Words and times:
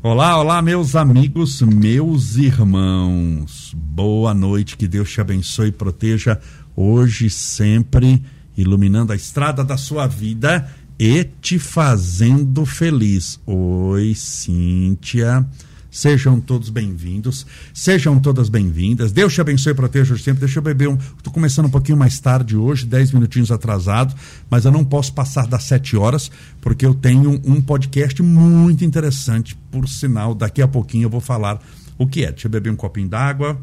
Olá, 0.00 0.38
olá, 0.38 0.62
meus 0.62 0.94
amigos, 0.94 1.60
meus 1.60 2.36
irmãos. 2.36 3.74
Boa 3.76 4.32
noite, 4.32 4.76
que 4.76 4.86
Deus 4.86 5.10
te 5.10 5.20
abençoe 5.20 5.70
e 5.70 5.72
proteja 5.72 6.40
hoje, 6.76 7.28
sempre, 7.28 8.22
iluminando 8.56 9.12
a 9.12 9.16
estrada 9.16 9.64
da 9.64 9.76
sua 9.76 10.06
vida 10.06 10.72
e 10.96 11.24
te 11.24 11.58
fazendo 11.58 12.64
feliz. 12.64 13.40
Oi, 13.44 14.14
Cíntia. 14.14 15.44
Sejam 15.90 16.38
todos 16.38 16.68
bem-vindos, 16.68 17.46
sejam 17.72 18.20
todas 18.20 18.50
bem-vindas. 18.50 19.10
Deus 19.10 19.32
te 19.32 19.40
abençoe 19.40 19.72
e 19.72 19.74
proteja 19.74 20.12
hoje 20.12 20.22
sempre. 20.22 20.40
Deixa 20.40 20.58
eu 20.58 20.62
beber 20.62 20.86
um. 20.86 20.96
Estou 21.16 21.32
começando 21.32 21.64
um 21.64 21.70
pouquinho 21.70 21.96
mais 21.96 22.20
tarde 22.20 22.56
hoje, 22.56 22.84
10 22.84 23.12
minutinhos 23.12 23.50
atrasado, 23.50 24.14
mas 24.50 24.66
eu 24.66 24.70
não 24.70 24.84
posso 24.84 25.14
passar 25.14 25.46
das 25.46 25.64
7 25.64 25.96
horas, 25.96 26.30
porque 26.60 26.84
eu 26.84 26.94
tenho 26.94 27.40
um 27.42 27.60
podcast 27.62 28.22
muito 28.22 28.84
interessante. 28.84 29.56
Por 29.70 29.88
sinal, 29.88 30.34
daqui 30.34 30.60
a 30.60 30.68
pouquinho 30.68 31.06
eu 31.06 31.10
vou 31.10 31.20
falar 31.22 31.58
o 31.96 32.06
que 32.06 32.22
é. 32.22 32.30
Deixa 32.32 32.48
eu 32.48 32.50
beber 32.50 32.70
um 32.70 32.76
copinho 32.76 33.08
d'água. 33.08 33.58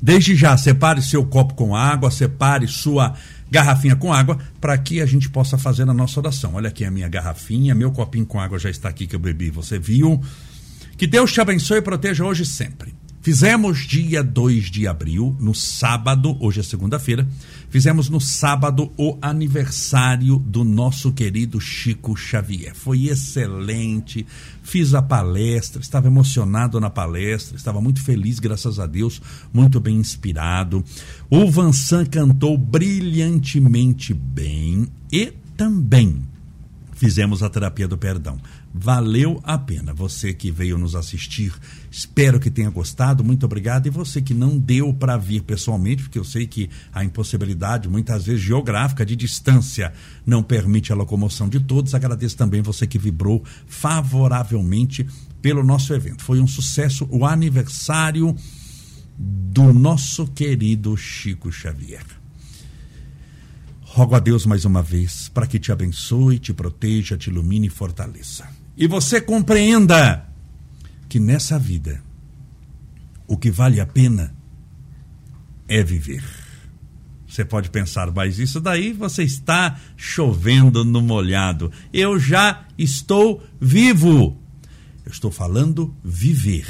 Desde 0.00 0.36
já, 0.36 0.56
separe 0.56 1.02
seu 1.02 1.24
copo 1.24 1.54
com 1.54 1.74
água, 1.74 2.12
separe 2.12 2.68
sua 2.68 3.14
garrafinha 3.50 3.96
com 3.96 4.12
água 4.12 4.38
para 4.60 4.76
que 4.76 5.00
a 5.00 5.06
gente 5.06 5.28
possa 5.28 5.56
fazer 5.56 5.82
a 5.82 5.94
nossa 5.94 6.18
oração. 6.20 6.54
Olha 6.54 6.68
aqui 6.68 6.84
a 6.84 6.90
minha 6.90 7.08
garrafinha, 7.08 7.74
meu 7.74 7.92
copinho 7.92 8.26
com 8.26 8.40
água 8.40 8.58
já 8.58 8.70
está 8.70 8.88
aqui 8.88 9.06
que 9.06 9.14
eu 9.14 9.20
bebi, 9.20 9.50
você 9.50 9.78
viu? 9.78 10.20
Que 10.96 11.06
Deus 11.06 11.32
te 11.32 11.40
abençoe 11.40 11.78
e 11.78 11.82
proteja 11.82 12.24
hoje 12.24 12.42
e 12.42 12.46
sempre. 12.46 12.94
Fizemos 13.26 13.78
dia 13.88 14.22
2 14.22 14.70
de 14.70 14.86
abril, 14.86 15.36
no 15.40 15.52
sábado, 15.52 16.36
hoje 16.38 16.60
é 16.60 16.62
segunda-feira, 16.62 17.26
fizemos 17.68 18.08
no 18.08 18.20
sábado 18.20 18.92
o 18.96 19.18
aniversário 19.20 20.38
do 20.38 20.62
nosso 20.62 21.10
querido 21.10 21.60
Chico 21.60 22.16
Xavier. 22.16 22.72
Foi 22.72 23.06
excelente, 23.08 24.24
fiz 24.62 24.94
a 24.94 25.02
palestra, 25.02 25.82
estava 25.82 26.06
emocionado 26.06 26.78
na 26.78 26.88
palestra, 26.88 27.56
estava 27.56 27.80
muito 27.80 28.00
feliz, 28.00 28.38
graças 28.38 28.78
a 28.78 28.86
Deus, 28.86 29.20
muito 29.52 29.80
bem 29.80 29.96
inspirado. 29.96 30.84
O 31.28 31.50
Vansan 31.50 32.06
cantou 32.06 32.56
brilhantemente 32.56 34.14
bem 34.14 34.86
e 35.10 35.32
também 35.56 36.22
fizemos 36.96 37.42
a 37.42 37.50
terapia 37.50 37.88
do 37.88 37.98
perdão. 37.98 38.38
Valeu 38.78 39.40
a 39.42 39.56
pena. 39.56 39.94
Você 39.94 40.34
que 40.34 40.50
veio 40.50 40.76
nos 40.76 40.94
assistir, 40.94 41.50
espero 41.90 42.38
que 42.38 42.50
tenha 42.50 42.68
gostado. 42.68 43.24
Muito 43.24 43.46
obrigado. 43.46 43.86
E 43.86 43.90
você 43.90 44.20
que 44.20 44.34
não 44.34 44.58
deu 44.58 44.92
para 44.92 45.16
vir 45.16 45.42
pessoalmente, 45.42 46.02
porque 46.02 46.18
eu 46.18 46.24
sei 46.24 46.46
que 46.46 46.68
a 46.92 47.02
impossibilidade, 47.02 47.88
muitas 47.88 48.26
vezes 48.26 48.42
geográfica, 48.42 49.06
de 49.06 49.16
distância, 49.16 49.94
não 50.26 50.42
permite 50.42 50.92
a 50.92 50.94
locomoção 50.94 51.48
de 51.48 51.58
todos. 51.58 51.94
Agradeço 51.94 52.36
também 52.36 52.60
você 52.60 52.86
que 52.86 52.98
vibrou 52.98 53.42
favoravelmente 53.66 55.06
pelo 55.40 55.64
nosso 55.64 55.94
evento. 55.94 56.22
Foi 56.22 56.38
um 56.38 56.46
sucesso 56.46 57.08
o 57.10 57.24
aniversário 57.24 58.36
do 59.18 59.72
nosso 59.72 60.26
querido 60.26 60.94
Chico 60.98 61.50
Xavier. 61.50 62.04
Rogo 63.80 64.14
a 64.14 64.20
Deus 64.20 64.44
mais 64.44 64.66
uma 64.66 64.82
vez 64.82 65.30
para 65.30 65.46
que 65.46 65.58
te 65.58 65.72
abençoe, 65.72 66.38
te 66.38 66.52
proteja, 66.52 67.16
te 67.16 67.30
ilumine 67.30 67.68
e 67.68 67.70
fortaleça. 67.70 68.55
E 68.76 68.86
você 68.86 69.20
compreenda 69.20 70.26
que 71.08 71.18
nessa 71.18 71.58
vida 71.58 72.02
o 73.26 73.36
que 73.36 73.50
vale 73.50 73.80
a 73.80 73.86
pena 73.86 74.34
é 75.68 75.82
viver. 75.82 76.22
Você 77.26 77.44
pode 77.44 77.70
pensar, 77.70 78.10
mas 78.12 78.38
isso 78.38 78.60
daí 78.60 78.92
você 78.92 79.22
está 79.22 79.78
chovendo 79.96 80.84
no 80.84 81.02
molhado. 81.02 81.72
Eu 81.92 82.18
já 82.18 82.66
estou 82.78 83.42
vivo. 83.60 84.40
Eu 85.04 85.12
estou 85.12 85.30
falando 85.30 85.94
viver, 86.02 86.66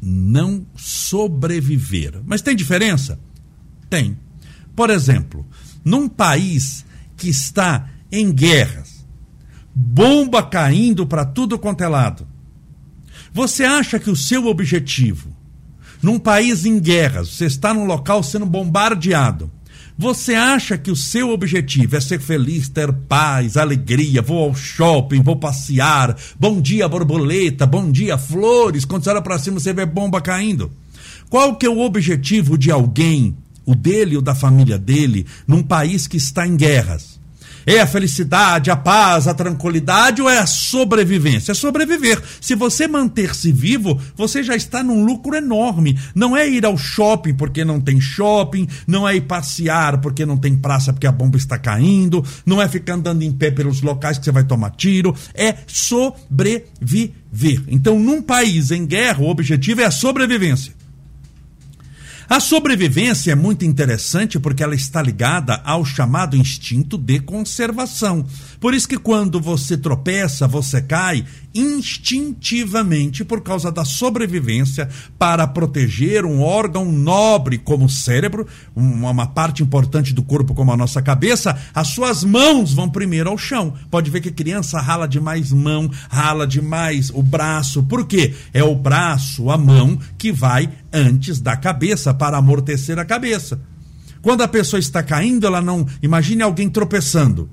não 0.00 0.66
sobreviver. 0.76 2.20
Mas 2.24 2.42
tem 2.42 2.56
diferença? 2.56 3.20
Tem. 3.90 4.18
Por 4.74 4.90
exemplo, 4.90 5.46
num 5.84 6.08
país 6.08 6.84
que 7.16 7.28
está 7.28 7.90
em 8.10 8.32
guerras, 8.32 8.97
bomba 9.80 10.42
caindo 10.42 11.06
para 11.06 11.24
tudo 11.24 11.56
quanto 11.56 11.84
é 11.84 11.86
lado, 11.86 12.26
você 13.32 13.62
acha 13.62 13.96
que 14.00 14.10
o 14.10 14.16
seu 14.16 14.46
objetivo, 14.46 15.28
num 16.02 16.18
país 16.18 16.64
em 16.66 16.80
guerras, 16.80 17.28
você 17.28 17.44
está 17.44 17.72
num 17.72 17.84
local 17.84 18.20
sendo 18.24 18.44
bombardeado, 18.44 19.48
você 19.96 20.34
acha 20.34 20.76
que 20.76 20.90
o 20.90 20.96
seu 20.96 21.30
objetivo 21.30 21.96
é 21.96 22.00
ser 22.00 22.18
feliz, 22.18 22.68
ter 22.68 22.92
paz, 22.92 23.56
alegria, 23.56 24.20
vou 24.20 24.48
ao 24.48 24.54
shopping, 24.54 25.22
vou 25.22 25.36
passear, 25.36 26.16
bom 26.40 26.60
dia 26.60 26.88
borboleta, 26.88 27.64
bom 27.64 27.88
dia 27.88 28.18
flores, 28.18 28.84
quando 28.84 29.04
você 29.04 29.10
olha 29.10 29.22
para 29.22 29.38
cima 29.38 29.60
você 29.60 29.72
vê 29.72 29.86
bomba 29.86 30.20
caindo? 30.20 30.72
Qual 31.30 31.54
que 31.54 31.66
é 31.66 31.70
o 31.70 31.78
objetivo 31.78 32.58
de 32.58 32.72
alguém 32.72 33.36
o 33.64 33.76
dele 33.76 34.16
ou 34.16 34.22
da 34.22 34.34
família 34.34 34.76
dele, 34.76 35.24
num 35.46 35.62
país 35.62 36.08
que 36.08 36.16
está 36.16 36.44
em 36.44 36.56
guerras? 36.56 37.18
É 37.70 37.80
a 37.80 37.86
felicidade, 37.86 38.70
a 38.70 38.76
paz, 38.76 39.28
a 39.28 39.34
tranquilidade 39.34 40.22
ou 40.22 40.30
é 40.30 40.38
a 40.38 40.46
sobrevivência? 40.46 41.52
É 41.52 41.54
sobreviver. 41.54 42.18
Se 42.40 42.54
você 42.54 42.88
manter-se 42.88 43.52
vivo, 43.52 44.00
você 44.16 44.42
já 44.42 44.56
está 44.56 44.82
num 44.82 45.04
lucro 45.04 45.36
enorme. 45.36 45.98
Não 46.14 46.34
é 46.34 46.48
ir 46.48 46.64
ao 46.64 46.78
shopping 46.78 47.34
porque 47.34 47.66
não 47.66 47.78
tem 47.78 48.00
shopping, 48.00 48.66
não 48.86 49.06
é 49.06 49.16
ir 49.16 49.20
passear 49.20 50.00
porque 50.00 50.24
não 50.24 50.38
tem 50.38 50.56
praça 50.56 50.94
porque 50.94 51.06
a 51.06 51.12
bomba 51.12 51.36
está 51.36 51.58
caindo, 51.58 52.24
não 52.46 52.62
é 52.62 52.66
ficar 52.66 52.94
andando 52.94 53.20
em 53.20 53.32
pé 53.32 53.50
pelos 53.50 53.82
locais 53.82 54.16
que 54.16 54.24
você 54.24 54.32
vai 54.32 54.44
tomar 54.44 54.70
tiro, 54.70 55.14
é 55.34 55.54
sobreviver. 55.66 56.64
Então, 57.68 57.98
num 57.98 58.22
país 58.22 58.70
em 58.70 58.86
guerra, 58.86 59.20
o 59.20 59.28
objetivo 59.28 59.82
é 59.82 59.84
a 59.84 59.90
sobrevivência. 59.90 60.77
A 62.30 62.40
sobrevivência 62.40 63.32
é 63.32 63.34
muito 63.34 63.64
interessante 63.64 64.38
porque 64.38 64.62
ela 64.62 64.74
está 64.74 65.00
ligada 65.00 65.62
ao 65.64 65.82
chamado 65.82 66.36
instinto 66.36 66.98
de 66.98 67.20
conservação. 67.20 68.26
Por 68.60 68.74
isso 68.74 68.86
que 68.86 68.98
quando 68.98 69.40
você 69.40 69.78
tropeça, 69.78 70.46
você 70.46 70.82
cai 70.82 71.24
instintivamente 71.58 73.24
por 73.24 73.40
causa 73.40 73.72
da 73.72 73.84
sobrevivência 73.84 74.88
para 75.18 75.46
proteger 75.46 76.24
um 76.24 76.40
órgão 76.40 76.84
nobre 76.84 77.58
como 77.58 77.86
o 77.86 77.90
cérebro, 77.90 78.46
uma 78.74 79.26
parte 79.26 79.62
importante 79.62 80.14
do 80.14 80.22
corpo 80.22 80.54
como 80.54 80.72
a 80.72 80.76
nossa 80.76 81.02
cabeça, 81.02 81.58
as 81.74 81.88
suas 81.88 82.22
mãos 82.22 82.72
vão 82.72 82.88
primeiro 82.88 83.28
ao 83.28 83.36
chão. 83.36 83.74
Pode 83.90 84.10
ver 84.10 84.20
que 84.20 84.30
criança 84.30 84.80
rala 84.80 85.08
demais 85.08 85.52
mão, 85.52 85.90
rala 86.08 86.46
demais 86.46 87.10
o 87.10 87.22
braço. 87.22 87.82
Por 87.82 88.06
quê? 88.06 88.34
É 88.54 88.62
o 88.62 88.74
braço, 88.74 89.50
a 89.50 89.58
mão 89.58 89.98
que 90.16 90.30
vai 90.30 90.70
antes 90.92 91.40
da 91.40 91.56
cabeça 91.56 92.14
para 92.14 92.36
amortecer 92.36 92.98
a 92.98 93.04
cabeça. 93.04 93.60
Quando 94.22 94.42
a 94.42 94.48
pessoa 94.48 94.78
está 94.80 95.02
caindo, 95.02 95.46
ela 95.46 95.60
não. 95.60 95.86
Imagine 96.02 96.42
alguém 96.42 96.68
tropeçando. 96.68 97.48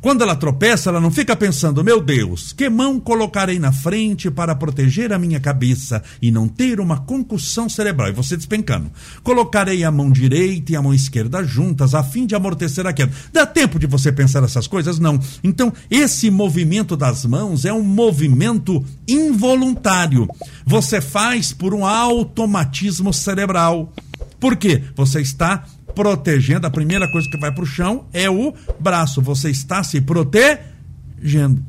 Quando 0.00 0.22
ela 0.22 0.36
tropeça, 0.36 0.90
ela 0.90 1.00
não 1.00 1.10
fica 1.10 1.34
pensando: 1.34 1.82
meu 1.82 2.00
Deus, 2.00 2.52
que 2.52 2.68
mão 2.68 3.00
colocarei 3.00 3.58
na 3.58 3.72
frente 3.72 4.30
para 4.30 4.54
proteger 4.54 5.12
a 5.12 5.18
minha 5.18 5.40
cabeça 5.40 6.02
e 6.22 6.30
não 6.30 6.46
ter 6.46 6.78
uma 6.78 6.98
concussão 6.98 7.68
cerebral? 7.68 8.08
E 8.08 8.12
você 8.12 8.36
despencando. 8.36 8.90
Colocarei 9.22 9.82
a 9.82 9.90
mão 9.90 10.10
direita 10.10 10.72
e 10.72 10.76
a 10.76 10.82
mão 10.82 10.94
esquerda 10.94 11.42
juntas 11.42 11.94
a 11.94 12.02
fim 12.04 12.26
de 12.26 12.34
amortecer 12.34 12.86
a 12.86 12.92
queda. 12.92 13.12
Dá 13.32 13.44
tempo 13.44 13.78
de 13.78 13.86
você 13.86 14.12
pensar 14.12 14.42
essas 14.44 14.66
coisas? 14.66 14.98
Não. 14.98 15.18
Então, 15.42 15.72
esse 15.90 16.30
movimento 16.30 16.96
das 16.96 17.24
mãos 17.24 17.64
é 17.64 17.72
um 17.72 17.82
movimento 17.82 18.84
involuntário. 19.06 20.28
Você 20.64 21.00
faz 21.00 21.52
por 21.52 21.74
um 21.74 21.84
automatismo 21.84 23.12
cerebral. 23.12 23.92
Por 24.38 24.56
quê? 24.56 24.84
Você 24.94 25.20
está 25.20 25.64
protegendo, 25.98 26.64
a 26.64 26.70
primeira 26.70 27.10
coisa 27.10 27.28
que 27.28 27.36
vai 27.36 27.50
para 27.50 27.64
o 27.64 27.66
chão 27.66 28.06
é 28.12 28.30
o 28.30 28.54
braço. 28.78 29.20
Você 29.20 29.50
está 29.50 29.82
se 29.82 30.00
protegendo. 30.00 31.60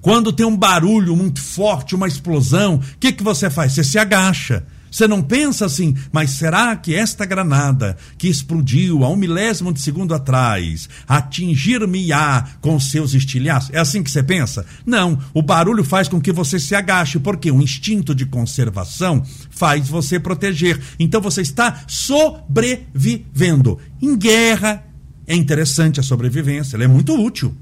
Quando 0.00 0.32
tem 0.32 0.44
um 0.44 0.56
barulho 0.56 1.14
muito 1.14 1.40
forte, 1.40 1.94
uma 1.94 2.08
explosão, 2.08 2.74
o 2.74 2.98
que, 2.98 3.12
que 3.12 3.22
você 3.22 3.48
faz? 3.48 3.74
Você 3.74 3.84
se 3.84 3.96
agacha. 3.96 4.66
Você 4.92 5.08
não 5.08 5.22
pensa 5.22 5.64
assim, 5.64 5.96
mas 6.12 6.32
será 6.32 6.76
que 6.76 6.94
esta 6.94 7.24
granada 7.24 7.96
que 8.18 8.28
explodiu 8.28 9.02
a 9.02 9.08
um 9.08 9.16
milésimo 9.16 9.72
de 9.72 9.80
segundo 9.80 10.14
atrás 10.14 10.86
atingir-me-á 11.08 12.46
com 12.60 12.78
seus 12.78 13.14
estilhaços? 13.14 13.70
É 13.72 13.78
assim 13.78 14.02
que 14.02 14.10
você 14.10 14.22
pensa? 14.22 14.66
Não. 14.84 15.18
O 15.32 15.40
barulho 15.40 15.82
faz 15.82 16.08
com 16.08 16.20
que 16.20 16.30
você 16.30 16.60
se 16.60 16.74
agache, 16.74 17.18
porque 17.18 17.50
o 17.50 17.62
instinto 17.62 18.14
de 18.14 18.26
conservação 18.26 19.24
faz 19.50 19.88
você 19.88 20.20
proteger. 20.20 20.78
Então 20.98 21.22
você 21.22 21.40
está 21.40 21.84
sobrevivendo. 21.88 23.78
Em 24.00 24.14
guerra, 24.14 24.84
é 25.26 25.34
interessante 25.34 26.00
a 26.00 26.02
sobrevivência, 26.02 26.76
ela 26.76 26.84
é 26.84 26.88
muito 26.88 27.14
útil. 27.14 27.56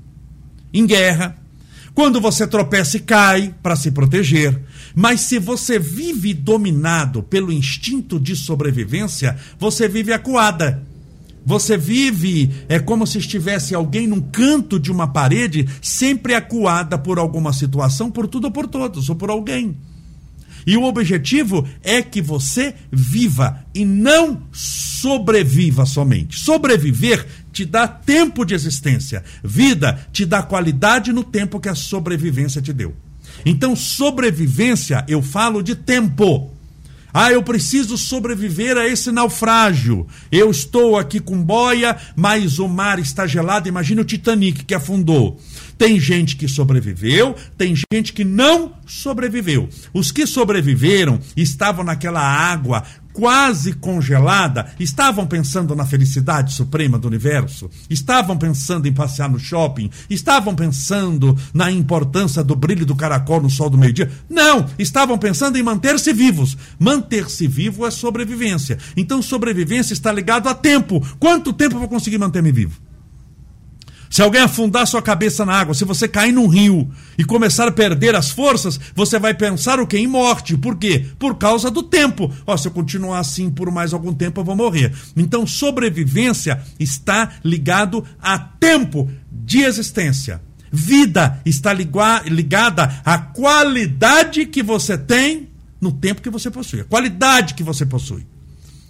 Em 0.73 0.85
guerra, 0.85 1.40
quando 1.95 2.21
você 2.21 2.47
tropeça 2.47 2.97
e 2.97 3.01
cai 3.01 3.55
para 3.63 3.77
se 3.77 3.91
proteger. 3.91 4.61
Mas 4.95 5.21
se 5.21 5.39
você 5.39 5.79
vive 5.79 6.35
dominado 6.35 7.23
pelo 7.23 7.53
instinto 7.53 8.19
de 8.19 8.35
sobrevivência, 8.37 9.37
você 9.59 9.89
vive 9.89 10.13
acuada. 10.13 10.83
Você 11.45 11.77
vive 11.77 12.51
é 12.69 12.79
como 12.79 13.07
se 13.07 13.19
estivesse 13.19 13.75
alguém 13.75 14.07
num 14.07 14.21
canto 14.21 14.79
de 14.79 14.93
uma 14.93 15.09
parede, 15.09 15.67
sempre 15.81 16.35
acuada 16.35 16.99
por 16.99 17.19
alguma 17.19 17.53
situação, 17.53 18.11
por 18.11 18.29
tudo 18.29 18.45
ou 18.47 18.51
por 18.51 18.67
todos, 18.67 19.09
ou 19.09 19.17
por 19.17 19.31
alguém. 19.31 19.77
E 20.67 20.77
o 20.77 20.85
objetivo 20.85 21.67
é 21.83 22.03
que 22.03 22.21
você 22.21 22.75
viva 22.93 23.65
e 23.75 23.85
não 23.85 24.43
sobreviva 24.53 25.87
somente. 25.87 26.39
Sobreviver 26.39 27.27
te 27.53 27.65
dá 27.65 27.87
tempo 27.87 28.45
de 28.45 28.55
existência. 28.55 29.25
Vida 29.43 30.07
te 30.13 30.25
dá 30.25 30.43
qualidade 30.43 31.13
no 31.13 31.25
tempo 31.25 31.61
que 31.61 31.69
a 31.69 31.75
sobrevivência 31.75 32.63
te 32.63 32.73
deu. 32.73 32.95
Então, 33.45 33.75
sobrevivência, 33.75 35.05
eu 35.09 35.23
falo 35.23 35.63
de 35.63 35.75
tempo. 35.75 36.55
Ah, 37.13 37.33
eu 37.33 37.43
preciso 37.43 37.99
sobreviver 37.99 38.77
a 38.77 38.87
esse 38.87 39.11
naufrágio. 39.11 40.07
Eu 40.31 40.51
estou 40.51 40.97
aqui 40.97 41.19
com 41.19 41.43
boia, 41.43 41.97
mas 42.15 42.59
o 42.59 42.69
mar 42.69 42.99
está 42.99 43.27
gelado. 43.27 43.69
Imagina 43.69 44.03
o 44.03 44.05
Titanic 44.05 44.65
que 44.65 44.75
afundou. 44.75 45.41
Tem 45.77 45.99
gente 45.99 46.37
que 46.37 46.47
sobreviveu, 46.47 47.35
tem 47.57 47.75
gente 47.91 48.13
que 48.13 48.23
não 48.23 48.75
sobreviveu. 48.87 49.69
Os 49.95 50.13
que 50.13 50.27
sobreviveram 50.27 51.19
estavam 51.35 51.83
naquela 51.83 52.21
água 52.21 52.85
quase 53.13 53.73
congelada, 53.75 54.73
estavam 54.79 55.27
pensando 55.27 55.75
na 55.75 55.85
felicidade 55.85 56.53
suprema 56.53 56.99
do 56.99 57.09
universo, 57.09 57.71
estavam 57.89 58.37
pensando 58.37 58.87
em 58.87 58.93
passear 58.93 59.29
no 59.29 59.39
shopping, 59.39 59.91
estavam 60.09 60.55
pensando 60.55 61.37
na 61.53 61.71
importância 61.71 62.43
do 62.43 62.55
brilho 62.55 62.87
do 62.87 62.97
caracol 62.97 63.41
no 63.41 63.51
sol 63.51 63.71
do 63.71 63.79
meio-dia. 63.79 64.11
Não, 64.29 64.67
estavam 64.79 65.19
pensando 65.19 65.59
em 65.59 65.63
manter-se 65.63 66.13
vivos. 66.13 66.57
Manter-se 66.79 67.47
vivo 67.47 67.87
é 67.87 67.91
sobrevivência. 67.91 68.79
Então, 68.97 69.23
sobrevivência 69.23 69.93
está 69.93 70.13
ligado 70.13 70.49
a 70.49 70.55
tempo. 70.55 71.01
Quanto 71.19 71.53
tempo 71.53 71.77
eu 71.77 71.81
vou 71.81 71.89
conseguir 71.89 72.19
manter-me 72.19 72.53
vivo? 72.53 72.90
Se 74.11 74.21
alguém 74.21 74.43
afundar 74.43 74.89
sua 74.89 75.01
cabeça 75.01 75.47
na 75.47 75.53
água, 75.53 75.73
se 75.73 75.85
você 75.85 76.09
cair 76.09 76.33
num 76.33 76.49
rio 76.49 76.91
e 77.17 77.25
começar 77.25 77.69
a 77.69 77.73
perder 77.73 78.17
as 78.17 78.33
forças, 78.33 78.79
você 78.93 79.21
vai 79.21 79.33
pensar 79.33 79.79
o 79.79 79.87
quê? 79.87 79.99
Em 79.99 80.09
morte. 80.09 80.57
Por 80.57 80.77
quê? 80.77 81.07
Por 81.17 81.37
causa 81.37 81.71
do 81.71 81.81
tempo. 81.81 82.29
Ó, 82.45 82.57
se 82.57 82.67
eu 82.67 82.73
continuar 82.73 83.21
assim 83.21 83.49
por 83.49 83.71
mais 83.71 83.95
algum 83.95 84.13
tempo, 84.13 84.41
eu 84.41 84.45
vou 84.45 84.57
morrer. 84.57 84.93
Então, 85.17 85.47
sobrevivência 85.47 86.61
está 86.79 87.35
ligado 87.45 88.05
a 88.21 88.37
tempo 88.37 89.09
de 89.31 89.61
existência. 89.61 90.43
Vida 90.73 91.41
está 91.47 91.73
ligada 91.73 93.01
à 93.05 93.17
qualidade 93.17 94.45
que 94.45 94.63
você 94.63 94.99
tem 94.99 95.49
no 95.81 95.93
tempo 95.93 96.21
que 96.21 96.31
você 96.31 96.51
possui. 96.51 96.81
A 96.81 96.85
qualidade 96.85 97.55
que 97.55 97.63
você 97.63 97.87
possui. 97.87 98.27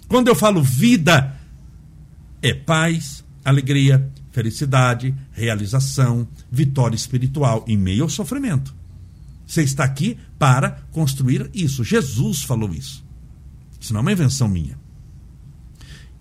Quando 0.07 0.29
eu 0.29 0.35
falo 0.35 0.63
vida, 0.63 1.39
é 2.41 2.55
paz, 2.55 3.23
alegria, 3.45 4.09
felicidade, 4.31 5.13
realização, 5.31 6.27
vitória 6.51 6.95
espiritual 6.95 7.63
em 7.67 7.77
meio 7.77 8.03
ao 8.03 8.09
sofrimento. 8.09 8.73
Você 9.45 9.63
está 9.63 9.83
aqui 9.83 10.17
para 10.39 10.81
construir 10.91 11.49
isso. 11.53 11.83
Jesus 11.83 12.43
falou 12.43 12.73
isso. 12.73 13.03
Isso 13.79 13.93
não 13.93 13.99
é 13.99 14.01
uma 14.01 14.11
invenção 14.11 14.47
minha. 14.47 14.79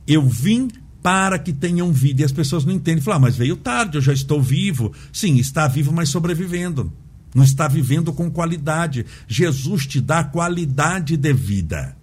Eu 0.07 0.29
vim 0.29 0.69
para 1.03 1.39
que 1.39 1.53
tenham 1.53 1.93
vida. 1.93 2.23
E 2.23 2.25
as 2.25 2.33
pessoas 2.33 2.65
não 2.65 2.73
entendem. 2.73 3.03
Falam, 3.03 3.19
ah, 3.19 3.21
mas 3.21 3.37
veio 3.37 3.57
tarde, 3.57 3.99
eu 3.99 4.03
já 4.03 4.13
estou 4.13 4.43
vivo. 4.43 4.93
Sim, 5.13 5.37
está 5.37 5.69
vivo, 5.69 5.93
mas 5.93 6.09
sobrevivendo. 6.09 6.93
Não 7.33 7.45
está 7.45 7.69
vivendo 7.69 8.13
com 8.13 8.29
qualidade. 8.29 9.07
Jesus 9.29 9.87
te 9.87 10.01
dá 10.01 10.25
qualidade 10.25 11.17
de 11.17 11.33
vida 11.33 12.00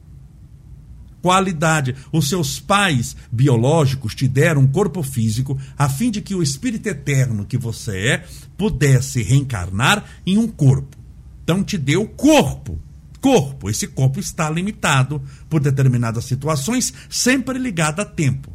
qualidade. 1.22 1.96
Os 2.12 2.30
seus 2.30 2.60
pais 2.60 3.16
biológicos 3.32 4.16
te 4.16 4.28
deram 4.28 4.62
um 4.62 4.68
corpo 4.68 5.02
físico 5.04 5.58
a 5.78 5.90
fim 5.90 6.12
de 6.12 6.22
que 6.22 6.36
o 6.36 6.44
espírito 6.44 6.88
eterno 6.88 7.46
que 7.46 7.58
você 7.58 7.98
é 7.98 8.26
pudesse 8.58 9.22
reencarnar 9.22 10.06
em 10.26 10.38
um 10.38 10.48
corpo. 10.48 10.98
Então 11.44 11.64
te 11.64 11.78
deu 11.78 12.08
corpo. 12.08 12.80
Corpo. 13.22 13.70
Esse 13.70 13.88
corpo 13.88 14.20
está 14.20 14.50
limitado 14.50 15.22
por 15.50 15.60
determinadas 15.60 16.26
situações, 16.26 16.94
sempre 17.10 17.58
ligado 17.58 18.00
a 18.00 18.06
tempo. 18.06 18.52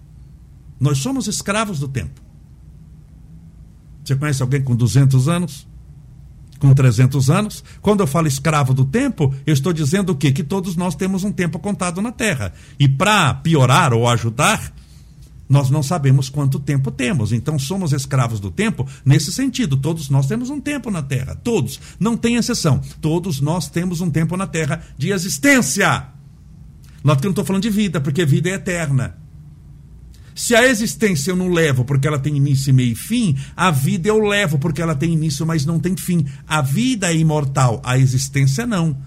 Nós 0.78 0.98
somos 0.98 1.26
escravos 1.26 1.78
do 1.78 1.88
tempo. 1.88 2.20
Você 4.04 4.16
conhece 4.16 4.42
alguém 4.42 4.62
com 4.62 4.74
200 4.74 5.28
anos? 5.28 5.66
Com 6.62 6.72
300 6.72 7.28
anos. 7.28 7.64
Quando 7.80 8.00
eu 8.00 8.06
falo 8.06 8.28
escravo 8.28 8.72
do 8.72 8.84
tempo, 8.84 9.34
eu 9.44 9.52
estou 9.52 9.72
dizendo 9.72 10.12
o 10.12 10.14
quê? 10.14 10.30
Que 10.30 10.44
todos 10.44 10.76
nós 10.76 10.94
temos 10.94 11.24
um 11.24 11.32
tempo 11.32 11.58
contado 11.58 12.00
na 12.00 12.12
Terra. 12.12 12.52
E 12.78 12.88
para 12.88 13.34
piorar 13.34 13.92
ou 13.92 14.08
ajudar, 14.08 14.72
nós 15.48 15.70
não 15.70 15.82
sabemos 15.82 16.28
quanto 16.28 16.60
tempo 16.60 16.92
temos. 16.92 17.32
Então 17.32 17.58
somos 17.58 17.92
escravos 17.92 18.38
do 18.38 18.48
tempo 18.48 18.86
nesse 19.04 19.32
sentido. 19.32 19.76
Todos 19.76 20.08
nós 20.08 20.28
temos 20.28 20.50
um 20.50 20.60
tempo 20.60 20.88
na 20.88 21.02
Terra. 21.02 21.34
Todos. 21.34 21.80
Não 21.98 22.16
tem 22.16 22.36
exceção. 22.36 22.80
Todos 23.00 23.40
nós 23.40 23.68
temos 23.68 24.00
um 24.00 24.08
tempo 24.08 24.36
na 24.36 24.46
Terra 24.46 24.84
de 24.96 25.10
existência. 25.10 26.06
Nós 27.02 27.16
que 27.16 27.24
não 27.24 27.32
estou 27.32 27.44
falando 27.44 27.64
de 27.64 27.70
vida, 27.70 28.00
porque 28.00 28.24
vida 28.24 28.50
é 28.50 28.52
eterna. 28.52 29.16
Se 30.42 30.56
a 30.56 30.66
existência 30.66 31.30
eu 31.30 31.36
não 31.36 31.52
levo 31.52 31.84
porque 31.84 32.08
ela 32.08 32.18
tem 32.18 32.36
início, 32.36 32.74
meio 32.74 32.94
e 32.94 32.96
fim, 32.96 33.36
a 33.56 33.70
vida 33.70 34.08
eu 34.08 34.18
levo 34.18 34.58
porque 34.58 34.82
ela 34.82 34.96
tem 34.96 35.12
início, 35.12 35.46
mas 35.46 35.64
não 35.64 35.78
tem 35.78 35.96
fim. 35.96 36.26
A 36.48 36.60
vida 36.60 37.12
é 37.12 37.16
imortal, 37.16 37.80
a 37.84 37.96
existência 37.96 38.66
não. 38.66 39.00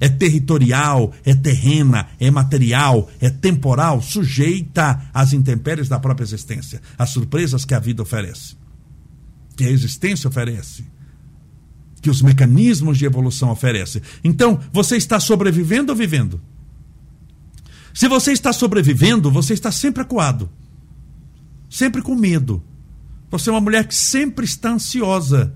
É 0.00 0.08
territorial, 0.08 1.12
é 1.24 1.32
terrena, 1.32 2.08
é 2.18 2.28
material, 2.28 3.08
é 3.20 3.30
temporal, 3.30 4.02
sujeita 4.02 5.00
às 5.14 5.32
intempéries 5.32 5.88
da 5.88 6.00
própria 6.00 6.24
existência, 6.24 6.82
às 6.98 7.10
surpresas 7.10 7.64
que 7.64 7.72
a 7.72 7.78
vida 7.78 8.02
oferece, 8.02 8.56
que 9.56 9.62
a 9.62 9.70
existência 9.70 10.26
oferece, 10.26 10.84
que 12.02 12.10
os 12.10 12.20
mecanismos 12.20 12.98
de 12.98 13.04
evolução 13.04 13.48
oferecem. 13.50 14.02
Então, 14.24 14.58
você 14.72 14.96
está 14.96 15.20
sobrevivendo 15.20 15.92
ou 15.92 15.96
vivendo? 15.96 16.40
Se 17.94 18.08
você 18.08 18.32
está 18.32 18.52
sobrevivendo, 18.52 19.30
você 19.30 19.54
está 19.54 19.70
sempre 19.70 20.02
acuado, 20.02 20.50
sempre 21.74 22.00
com 22.00 22.14
medo. 22.14 22.62
Você 23.32 23.50
é 23.50 23.52
uma 23.52 23.60
mulher 23.60 23.84
que 23.88 23.94
sempre 23.96 24.44
está 24.44 24.70
ansiosa. 24.70 25.52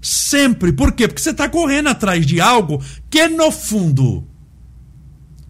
Sempre. 0.00 0.72
Por 0.72 0.90
quê? 0.90 1.06
Porque 1.06 1.22
você 1.22 1.30
está 1.30 1.48
correndo 1.48 1.88
atrás 1.88 2.26
de 2.26 2.40
algo 2.40 2.82
que, 3.08 3.28
no 3.28 3.52
fundo, 3.52 4.26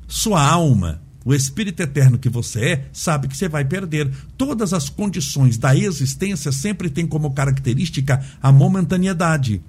sua 0.06 0.47
alma, 0.47 1.03
o 1.25 1.32
espírito 1.32 1.81
eterno 1.81 2.19
que 2.19 2.29
você 2.29 2.61
é, 2.61 2.88
sabe 2.93 3.26
que 3.26 3.35
você 3.35 3.49
vai 3.49 3.64
perder. 3.64 4.11
Todas 4.37 4.75
as 4.75 4.91
condições 4.91 5.56
da 5.56 5.75
existência 5.75 6.53
sempre 6.53 6.91
têm 6.91 7.06
como 7.06 7.32
característica 7.32 8.23
a 8.43 8.53
momentaneidade, 8.53 9.62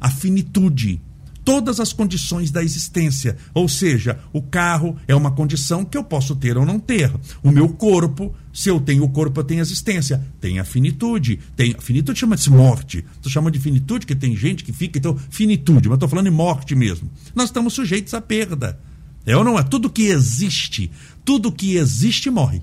a 0.00 0.10
finitude 0.10 1.00
todas 1.48 1.80
as 1.80 1.94
condições 1.94 2.50
da 2.50 2.62
existência. 2.62 3.34
Ou 3.54 3.66
seja, 3.66 4.18
o 4.34 4.42
carro 4.42 4.98
é 5.08 5.14
uma 5.14 5.30
condição 5.30 5.82
que 5.82 5.96
eu 5.96 6.04
posso 6.04 6.36
ter 6.36 6.58
ou 6.58 6.66
não 6.66 6.78
ter. 6.78 7.10
O 7.42 7.50
meu 7.50 7.70
corpo, 7.70 8.34
se 8.58 8.68
eu 8.68 8.80
tenho 8.80 9.04
o 9.04 9.08
corpo, 9.08 9.38
eu 9.38 9.44
tenho 9.44 9.60
existência. 9.60 10.20
Tem 10.40 10.58
a 10.58 10.64
finitude. 10.64 11.38
Tem, 11.54 11.76
a 11.78 11.80
finitude 11.80 12.18
chama-se 12.18 12.50
morte. 12.50 13.04
Estou 13.14 13.30
chamando 13.30 13.52
de 13.52 13.60
finitude, 13.60 14.04
que 14.04 14.16
tem 14.16 14.34
gente 14.34 14.64
que 14.64 14.72
fica, 14.72 14.98
então, 14.98 15.16
finitude, 15.30 15.88
mas 15.88 15.94
estou 15.94 16.08
falando 16.08 16.24
de 16.24 16.32
morte 16.32 16.74
mesmo. 16.74 17.08
Nós 17.36 17.50
estamos 17.50 17.72
sujeitos 17.72 18.14
à 18.14 18.20
perda. 18.20 18.76
É 19.24 19.36
ou 19.36 19.44
não 19.44 19.56
é? 19.56 19.62
Tudo 19.62 19.88
que 19.88 20.06
existe, 20.06 20.90
tudo 21.24 21.52
que 21.52 21.76
existe 21.76 22.30
morre. 22.30 22.60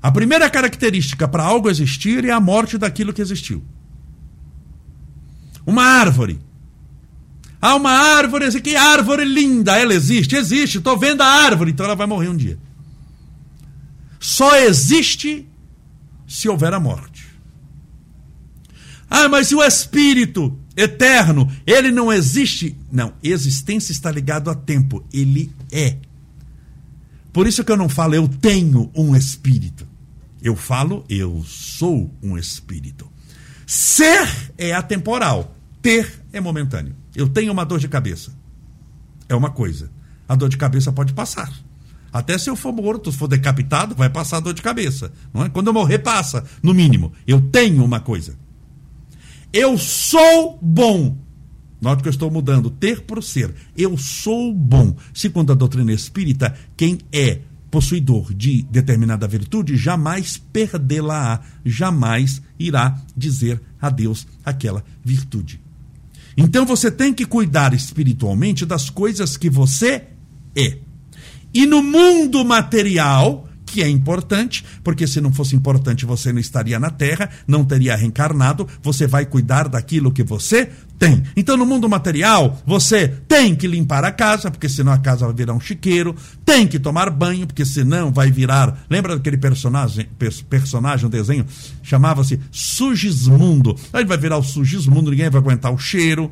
A 0.00 0.12
primeira 0.12 0.48
característica 0.48 1.26
para 1.26 1.42
algo 1.42 1.68
existir 1.68 2.24
é 2.24 2.30
a 2.30 2.38
morte 2.38 2.78
daquilo 2.78 3.12
que 3.12 3.20
existiu. 3.20 3.64
Uma 5.66 5.82
árvore. 5.82 6.38
Há 7.60 7.74
uma 7.74 7.90
árvore, 7.90 8.60
que 8.60 8.76
árvore 8.76 9.24
linda! 9.24 9.76
Ela 9.76 9.92
existe? 9.92 10.36
Existe, 10.36 10.78
estou 10.78 10.96
vendo 10.96 11.22
a 11.22 11.26
árvore, 11.26 11.72
então 11.72 11.84
ela 11.84 11.96
vai 11.96 12.06
morrer 12.06 12.28
um 12.28 12.36
dia. 12.36 12.56
Só 14.20 14.54
existe 14.56 15.48
se 16.28 16.46
houver 16.46 16.74
a 16.74 16.78
morte. 16.78 17.26
Ah, 19.08 19.28
mas 19.28 19.50
e 19.50 19.54
o 19.56 19.62
espírito 19.62 20.56
eterno? 20.76 21.50
Ele 21.66 21.90
não 21.90 22.12
existe? 22.12 22.76
Não, 22.92 23.14
existência 23.22 23.90
está 23.90 24.12
ligado 24.12 24.50
a 24.50 24.54
tempo. 24.54 25.04
Ele 25.12 25.52
é. 25.72 25.96
Por 27.32 27.46
isso 27.46 27.64
que 27.64 27.72
eu 27.72 27.76
não 27.76 27.88
falo 27.88 28.14
eu 28.14 28.28
tenho 28.28 28.90
um 28.94 29.16
espírito. 29.16 29.88
Eu 30.42 30.54
falo 30.54 31.04
eu 31.08 31.42
sou 31.44 32.14
um 32.22 32.36
espírito. 32.36 33.10
Ser 33.66 34.52
é 34.58 34.72
atemporal, 34.72 35.56
ter 35.80 36.22
é 36.32 36.40
momentâneo. 36.40 36.94
Eu 37.14 37.28
tenho 37.28 37.52
uma 37.52 37.64
dor 37.64 37.78
de 37.78 37.88
cabeça. 37.88 38.32
É 39.28 39.34
uma 39.34 39.50
coisa. 39.50 39.90
A 40.28 40.34
dor 40.34 40.48
de 40.48 40.56
cabeça 40.56 40.92
pode 40.92 41.12
passar. 41.12 41.52
Até 42.12 42.36
se 42.38 42.50
eu 42.50 42.56
for 42.56 42.72
morto, 42.72 43.12
se 43.12 43.18
for 43.18 43.28
decapitado, 43.28 43.94
vai 43.94 44.10
passar 44.10 44.40
dor 44.40 44.54
de 44.54 44.62
cabeça. 44.62 45.12
Não 45.32 45.44
é? 45.44 45.48
Quando 45.48 45.68
eu 45.68 45.72
morrer, 45.72 45.98
passa, 46.00 46.44
no 46.62 46.74
mínimo. 46.74 47.12
Eu 47.26 47.40
tenho 47.40 47.84
uma 47.84 48.00
coisa. 48.00 48.36
Eu 49.52 49.78
sou 49.78 50.58
bom. 50.60 51.16
Note 51.80 52.02
que 52.02 52.08
eu 52.08 52.12
estou 52.12 52.30
mudando 52.30 52.70
ter 52.70 53.02
por 53.02 53.22
ser. 53.22 53.54
Eu 53.76 53.96
sou 53.96 54.52
bom. 54.52 54.94
Segundo 55.14 55.52
a 55.52 55.54
doutrina 55.54 55.92
espírita, 55.92 56.54
quem 56.76 56.98
é 57.12 57.40
possuidor 57.70 58.34
de 58.34 58.62
determinada 58.62 59.26
virtude 59.28 59.76
jamais 59.76 60.36
perdê-la-á, 60.36 61.40
jamais 61.64 62.42
irá 62.58 63.00
dizer 63.16 63.62
adeus 63.80 64.26
àquela 64.44 64.84
virtude. 65.04 65.60
Então 66.36 66.66
você 66.66 66.90
tem 66.90 67.14
que 67.14 67.24
cuidar 67.24 67.72
espiritualmente 67.72 68.66
das 68.66 68.90
coisas 68.90 69.36
que 69.36 69.48
você 69.48 70.04
é. 70.54 70.78
E 71.52 71.66
no 71.66 71.82
mundo 71.82 72.44
material, 72.44 73.48
que 73.70 73.82
é 73.82 73.88
importante, 73.88 74.64
porque 74.82 75.06
se 75.06 75.20
não 75.20 75.32
fosse 75.32 75.54
importante 75.54 76.04
você 76.04 76.32
não 76.32 76.40
estaria 76.40 76.78
na 76.78 76.90
Terra, 76.90 77.30
não 77.46 77.64
teria 77.64 77.96
reencarnado, 77.96 78.66
você 78.82 79.06
vai 79.06 79.24
cuidar 79.24 79.68
daquilo 79.68 80.12
que 80.12 80.22
você 80.22 80.68
tem. 80.98 81.22
Então, 81.34 81.56
no 81.56 81.64
mundo 81.64 81.88
material, 81.88 82.60
você 82.66 83.08
tem 83.08 83.54
que 83.54 83.66
limpar 83.66 84.04
a 84.04 84.12
casa, 84.12 84.50
porque 84.50 84.68
senão 84.68 84.92
a 84.92 84.98
casa 84.98 85.24
vai 85.24 85.34
virar 85.34 85.54
um 85.54 85.60
chiqueiro, 85.60 86.14
tem 86.44 86.66
que 86.66 86.78
tomar 86.78 87.08
banho, 87.10 87.46
porque 87.46 87.64
senão 87.64 88.12
vai 88.12 88.30
virar. 88.30 88.84
Lembra 88.90 89.16
daquele 89.16 89.38
personagem, 89.38 90.06
personagem, 90.48 91.06
um 91.06 91.10
desenho? 91.10 91.46
Chamava-se 91.82 92.38
Sugismundo. 92.50 93.74
Aí 93.92 94.04
vai 94.04 94.18
virar 94.18 94.36
o 94.36 94.42
Sugismundo, 94.42 95.10
ninguém 95.10 95.30
vai 95.30 95.40
aguentar 95.40 95.72
o 95.72 95.78
cheiro 95.78 96.30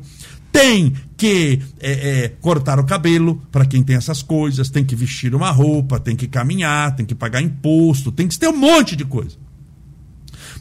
tem 0.51 0.93
que 1.15 1.59
é, 1.79 1.91
é, 1.91 2.29
cortar 2.41 2.79
o 2.79 2.85
cabelo 2.85 3.41
para 3.51 3.65
quem 3.65 3.83
tem 3.83 3.95
essas 3.95 4.21
coisas, 4.21 4.69
tem 4.69 4.85
que 4.85 4.95
vestir 4.95 5.35
uma 5.35 5.51
roupa, 5.51 5.99
tem 5.99 6.15
que 6.15 6.27
caminhar, 6.27 6.95
tem 6.95 7.05
que 7.05 7.15
pagar 7.15 7.41
imposto, 7.41 8.11
tem 8.11 8.27
que 8.27 8.37
ter 8.37 8.47
um 8.47 8.57
monte 8.57 8.95
de 8.95 9.05
coisa. 9.05 9.35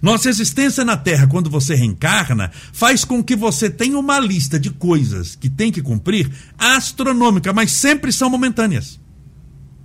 Nossa 0.01 0.29
existência 0.29 0.85
na 0.85 0.97
Terra, 0.97 1.27
quando 1.27 1.51
você 1.51 1.75
reencarna, 1.75 2.51
faz 2.73 3.05
com 3.05 3.23
que 3.23 3.35
você 3.35 3.69
tenha 3.69 3.99
uma 3.99 4.19
lista 4.19 4.59
de 4.59 4.71
coisas 4.71 5.35
que 5.35 5.49
tem 5.49 5.73
que 5.73 5.83
cumprir 5.83 6.31
astronômica, 6.57 7.53
mas 7.53 7.73
sempre 7.73 8.13
são 8.13 8.31
momentâneas. 8.31 9.01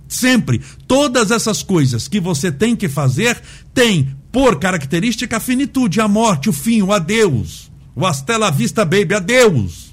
Sempre. 0.06 0.60
Todas 0.86 1.30
essas 1.30 1.62
coisas 1.62 2.06
que 2.06 2.20
você 2.20 2.52
tem 2.52 2.76
que 2.76 2.88
fazer 2.88 3.40
têm, 3.72 4.14
por 4.30 4.58
característica, 4.58 5.36
a 5.36 5.40
finitude, 5.40 6.00
a 6.00 6.06
morte, 6.06 6.48
o 6.48 6.52
fim, 6.52 6.82
o 6.82 6.92
adeus. 6.92 7.70
O 7.96 8.06
hasta 8.06 8.36
la 8.36 8.50
vista, 8.50 8.84
baby, 8.84 9.14
adeus. 9.14 9.83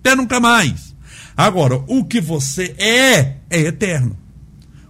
Até 0.00 0.16
nunca 0.16 0.40
mais. 0.40 0.94
Agora, 1.36 1.76
o 1.86 2.04
que 2.04 2.20
você 2.20 2.74
é, 2.78 3.36
é 3.48 3.60
eterno. 3.60 4.16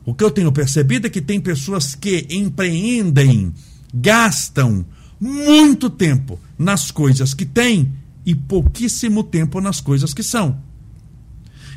O 0.04 0.14
que 0.14 0.24
eu 0.24 0.30
tenho 0.30 0.50
percebido 0.50 1.06
é 1.06 1.10
que 1.10 1.20
tem 1.20 1.40
pessoas 1.40 1.94
que 1.94 2.26
empreendem, 2.30 3.52
gastam 3.92 4.84
muito 5.20 5.90
tempo 5.90 6.40
nas 6.58 6.90
coisas 6.90 7.34
que 7.34 7.44
têm 7.44 7.92
e 8.24 8.34
pouquíssimo 8.34 9.22
tempo 9.22 9.60
nas 9.60 9.80
coisas 9.80 10.14
que 10.14 10.22
são. 10.22 10.58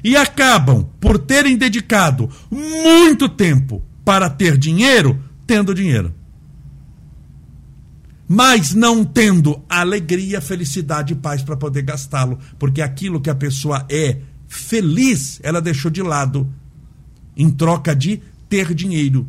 E 0.04 0.16
acabam 0.16 0.86
por 1.00 1.18
terem 1.20 1.58
dedicado 1.58 2.30
muito 2.50 3.28
tempo 3.30 3.84
para 4.04 4.30
ter 4.30 4.58
dinheiro, 4.58 5.20
tendo 5.46 5.74
dinheiro 5.74 6.14
mas 8.34 8.74
não 8.74 9.06
tendo 9.06 9.62
alegria, 9.70 10.42
felicidade 10.42 11.14
e 11.14 11.16
paz 11.16 11.44
para 11.44 11.56
poder 11.56 11.84
gastá-lo, 11.84 12.40
porque 12.58 12.82
aquilo 12.82 13.22
que 13.22 13.30
a 13.30 13.36
pessoa 13.36 13.86
é 13.88 14.22
feliz, 14.48 15.40
ela 15.44 15.62
deixou 15.62 15.92
de 15.92 16.02
lado 16.02 16.52
em 17.38 17.48
troca 17.52 17.96
de 17.96 18.24
ter 18.50 18.74
dinheiro. 18.74 19.28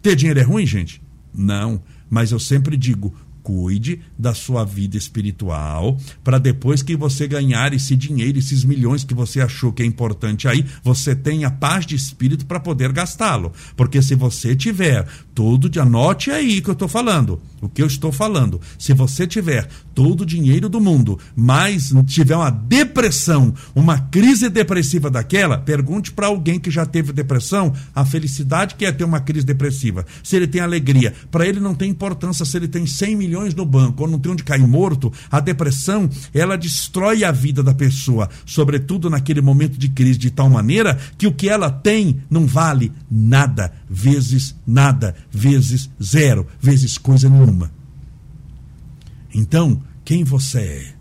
Ter 0.00 0.16
dinheiro 0.16 0.40
é 0.40 0.42
ruim, 0.42 0.64
gente? 0.64 1.02
Não, 1.34 1.82
mas 2.08 2.32
eu 2.32 2.38
sempre 2.38 2.74
digo, 2.74 3.14
cuide 3.42 4.00
da 4.18 4.32
sua 4.32 4.64
vida 4.64 4.96
espiritual 4.96 5.98
para 6.22 6.38
depois 6.38 6.82
que 6.82 6.96
você 6.96 7.26
ganhar 7.26 7.74
esse 7.74 7.96
dinheiro, 7.96 8.38
esses 8.38 8.64
milhões 8.64 9.04
que 9.04 9.14
você 9.14 9.40
achou 9.40 9.72
que 9.72 9.82
é 9.82 9.86
importante 9.86 10.48
aí, 10.48 10.64
você 10.82 11.14
tenha 11.14 11.50
paz 11.50 11.84
de 11.84 11.94
espírito 11.94 12.46
para 12.46 12.60
poder 12.60 12.92
gastá-lo. 12.92 13.52
Porque 13.76 14.00
se 14.00 14.14
você 14.14 14.54
tiver 14.54 15.06
todo 15.34 15.68
de 15.68 15.80
anote 15.80 16.30
aí 16.30 16.60
que 16.60 16.68
eu 16.68 16.74
estou 16.74 16.88
falando, 16.88 17.40
o 17.60 17.68
que 17.68 17.82
eu 17.82 17.86
estou 17.86 18.12
falando. 18.12 18.60
Se 18.78 18.92
você 18.92 19.26
tiver 19.26 19.68
todo 19.94 20.22
o 20.22 20.26
dinheiro 20.26 20.68
do 20.68 20.80
mundo, 20.80 21.18
mas 21.34 21.92
tiver 22.06 22.36
uma 22.36 22.50
depressão, 22.50 23.54
uma 23.74 23.98
crise 23.98 24.48
depressiva 24.48 25.10
daquela, 25.10 25.58
pergunte 25.58 26.12
para 26.12 26.26
alguém 26.26 26.58
que 26.58 26.70
já 26.70 26.84
teve 26.84 27.12
depressão 27.12 27.72
a 27.94 28.04
felicidade 28.04 28.74
que 28.74 28.84
é 28.84 28.92
ter 28.92 29.04
uma 29.04 29.20
crise 29.20 29.46
depressiva. 29.46 30.04
Se 30.22 30.36
ele 30.36 30.46
tem 30.46 30.60
alegria, 30.60 31.14
para 31.30 31.46
ele 31.46 31.60
não 31.60 31.74
tem 31.74 31.90
importância 31.90 32.44
se 32.44 32.56
ele 32.56 32.68
tem 32.68 32.86
100 32.86 33.16
milhões 33.16 33.54
no 33.54 33.64
banco 33.64 34.02
ou 34.02 34.08
não 34.08 34.18
tem 34.18 34.32
onde 34.32 34.44
cair 34.44 34.66
morto, 34.66 35.12
a 35.30 35.40
depressão, 35.40 36.08
ela 36.34 36.56
destrói 36.56 37.24
a 37.24 37.32
vida 37.32 37.62
da 37.62 37.74
pessoa, 37.74 38.28
sobretudo 38.44 39.08
naquele 39.08 39.40
momento 39.40 39.78
de 39.78 39.88
crise 39.88 40.18
de 40.18 40.30
tal 40.30 40.48
maneira 40.48 40.98
que 41.16 41.26
o 41.26 41.32
que 41.32 41.48
ela 41.48 41.70
tem 41.70 42.22
não 42.30 42.46
vale 42.46 42.92
nada, 43.10 43.72
vezes 43.88 44.54
nada, 44.66 45.14
vezes 45.32 45.90
zero, 46.02 46.46
vezes 46.60 46.98
coisa 46.98 47.28
nenhuma. 47.28 47.72
Então, 49.34 49.82
quem 50.04 50.22
você 50.22 50.58
é? 50.58 50.94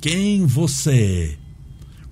Quem 0.00 0.46
você 0.46 1.36
é? 1.40 1.46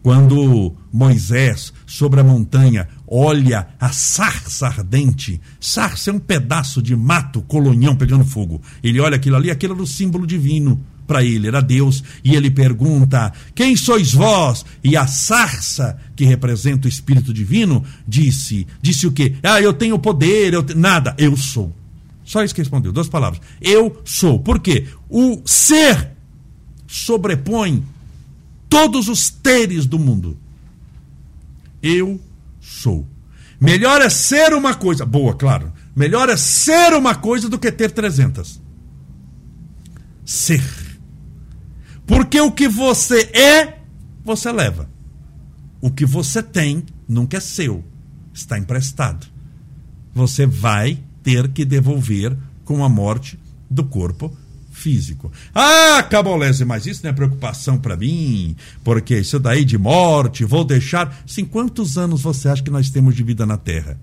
Quando 0.03 0.77
Moisés, 0.93 1.73
sobre 1.87 2.21
a 2.21 2.25
montanha, 2.25 2.87
olha 3.09 3.69
a 3.81 3.91
sarça 3.91 4.67
ardente, 4.67 5.41
sarça 5.59 6.11
é 6.11 6.13
um 6.13 6.19
pedaço 6.19 6.83
de 6.83 6.95
mato 6.95 7.41
colonhão 7.41 7.97
pegando 7.97 8.25
fogo. 8.25 8.61
Ele 8.83 9.01
olha 9.01 9.17
aquilo 9.17 9.37
ali, 9.37 9.51
aquilo 9.51 9.73
era 9.73 9.83
o 9.83 9.87
símbolo 9.87 10.27
divino 10.27 10.85
para 11.07 11.23
ele, 11.23 11.49
era 11.49 11.61
Deus, 11.61 12.03
e 12.23 12.35
ele 12.35 12.51
pergunta: 12.51 13.33
Quem 13.55 13.77
sois 13.77 14.13
vós? 14.13 14.65
E 14.83 14.97
a 14.97 15.07
sarça, 15.07 15.99
que 16.17 16.25
representa 16.25 16.87
o 16.87 16.89
Espírito 16.89 17.33
Divino, 17.33 17.85
disse: 18.07 18.67
Disse 18.81 19.07
o 19.07 19.13
quê? 19.13 19.37
Ah, 19.43 19.61
eu 19.61 19.73
tenho 19.73 19.99
poder, 19.99 20.55
eu 20.55 20.63
te... 20.63 20.75
nada, 20.75 21.15
eu 21.19 21.37
sou. 21.37 21.75
Só 22.25 22.43
isso 22.43 22.55
que 22.55 22.61
respondeu, 22.61 22.93
duas 22.93 23.09
palavras. 23.09 23.41
Eu 23.61 24.01
sou. 24.05 24.39
Por 24.39 24.59
quê? 24.59 24.87
O 25.09 25.43
ser 25.45 26.13
sobrepõe 26.87 27.85
todos 28.69 29.09
os 29.09 29.29
teres 29.29 29.85
do 29.85 29.99
mundo. 29.99 30.39
Eu 31.83 32.19
sou. 32.61 33.07
Melhor 33.61 34.01
é 34.01 34.09
ser 34.09 34.55
uma 34.55 34.75
coisa. 34.75 35.05
Boa, 35.05 35.35
claro. 35.35 35.73
Melhor 35.95 36.29
é 36.29 36.37
ser 36.37 36.95
uma 36.95 37.15
coisa 37.15 37.49
do 37.49 37.59
que 37.59 37.71
ter 37.71 37.91
300. 37.91 38.61
Ser. 40.25 40.84
Porque 42.07 42.41
o 42.41 42.53
que 42.53 42.69
você 42.69 43.23
é, 43.33 43.79
você 44.25 44.51
leva. 44.53 44.89
O 45.81 45.91
que 45.91 46.05
você 46.05 46.43
tem 46.43 46.85
nunca 47.09 47.37
é 47.37 47.41
seu. 47.41 47.85
Está 48.33 48.59
emprestado. 48.59 49.27
Você 50.15 50.47
vai 50.47 50.99
ter 51.23 51.49
que 51.49 51.65
devolver 51.65 52.37
com 52.65 52.85
a 52.85 52.89
morte 52.89 53.39
do 53.71 53.85
corpo 53.85 54.37
físico. 54.71 55.33
Ah, 55.55 56.03
Cabolese, 56.03 56.65
mas 56.65 56.87
isso 56.87 57.03
não 57.05 57.11
é 57.11 57.13
preocupação 57.13 57.79
para 57.79 57.97
mim, 57.97 58.57
porque 58.83 59.19
isso 59.19 59.39
daí 59.39 59.65
de 59.65 59.79
morte, 59.79 60.45
vou 60.45 60.65
deixar. 60.65 61.23
Sim, 61.27 61.45
quantos 61.45 61.97
anos 61.97 62.23
você 62.23 62.49
acha 62.49 62.63
que 62.63 62.71
nós 62.71 62.91
temos 62.91 63.15
de 63.15 63.23
vida 63.23 63.47
na 63.47 63.57
Terra? 63.57 63.99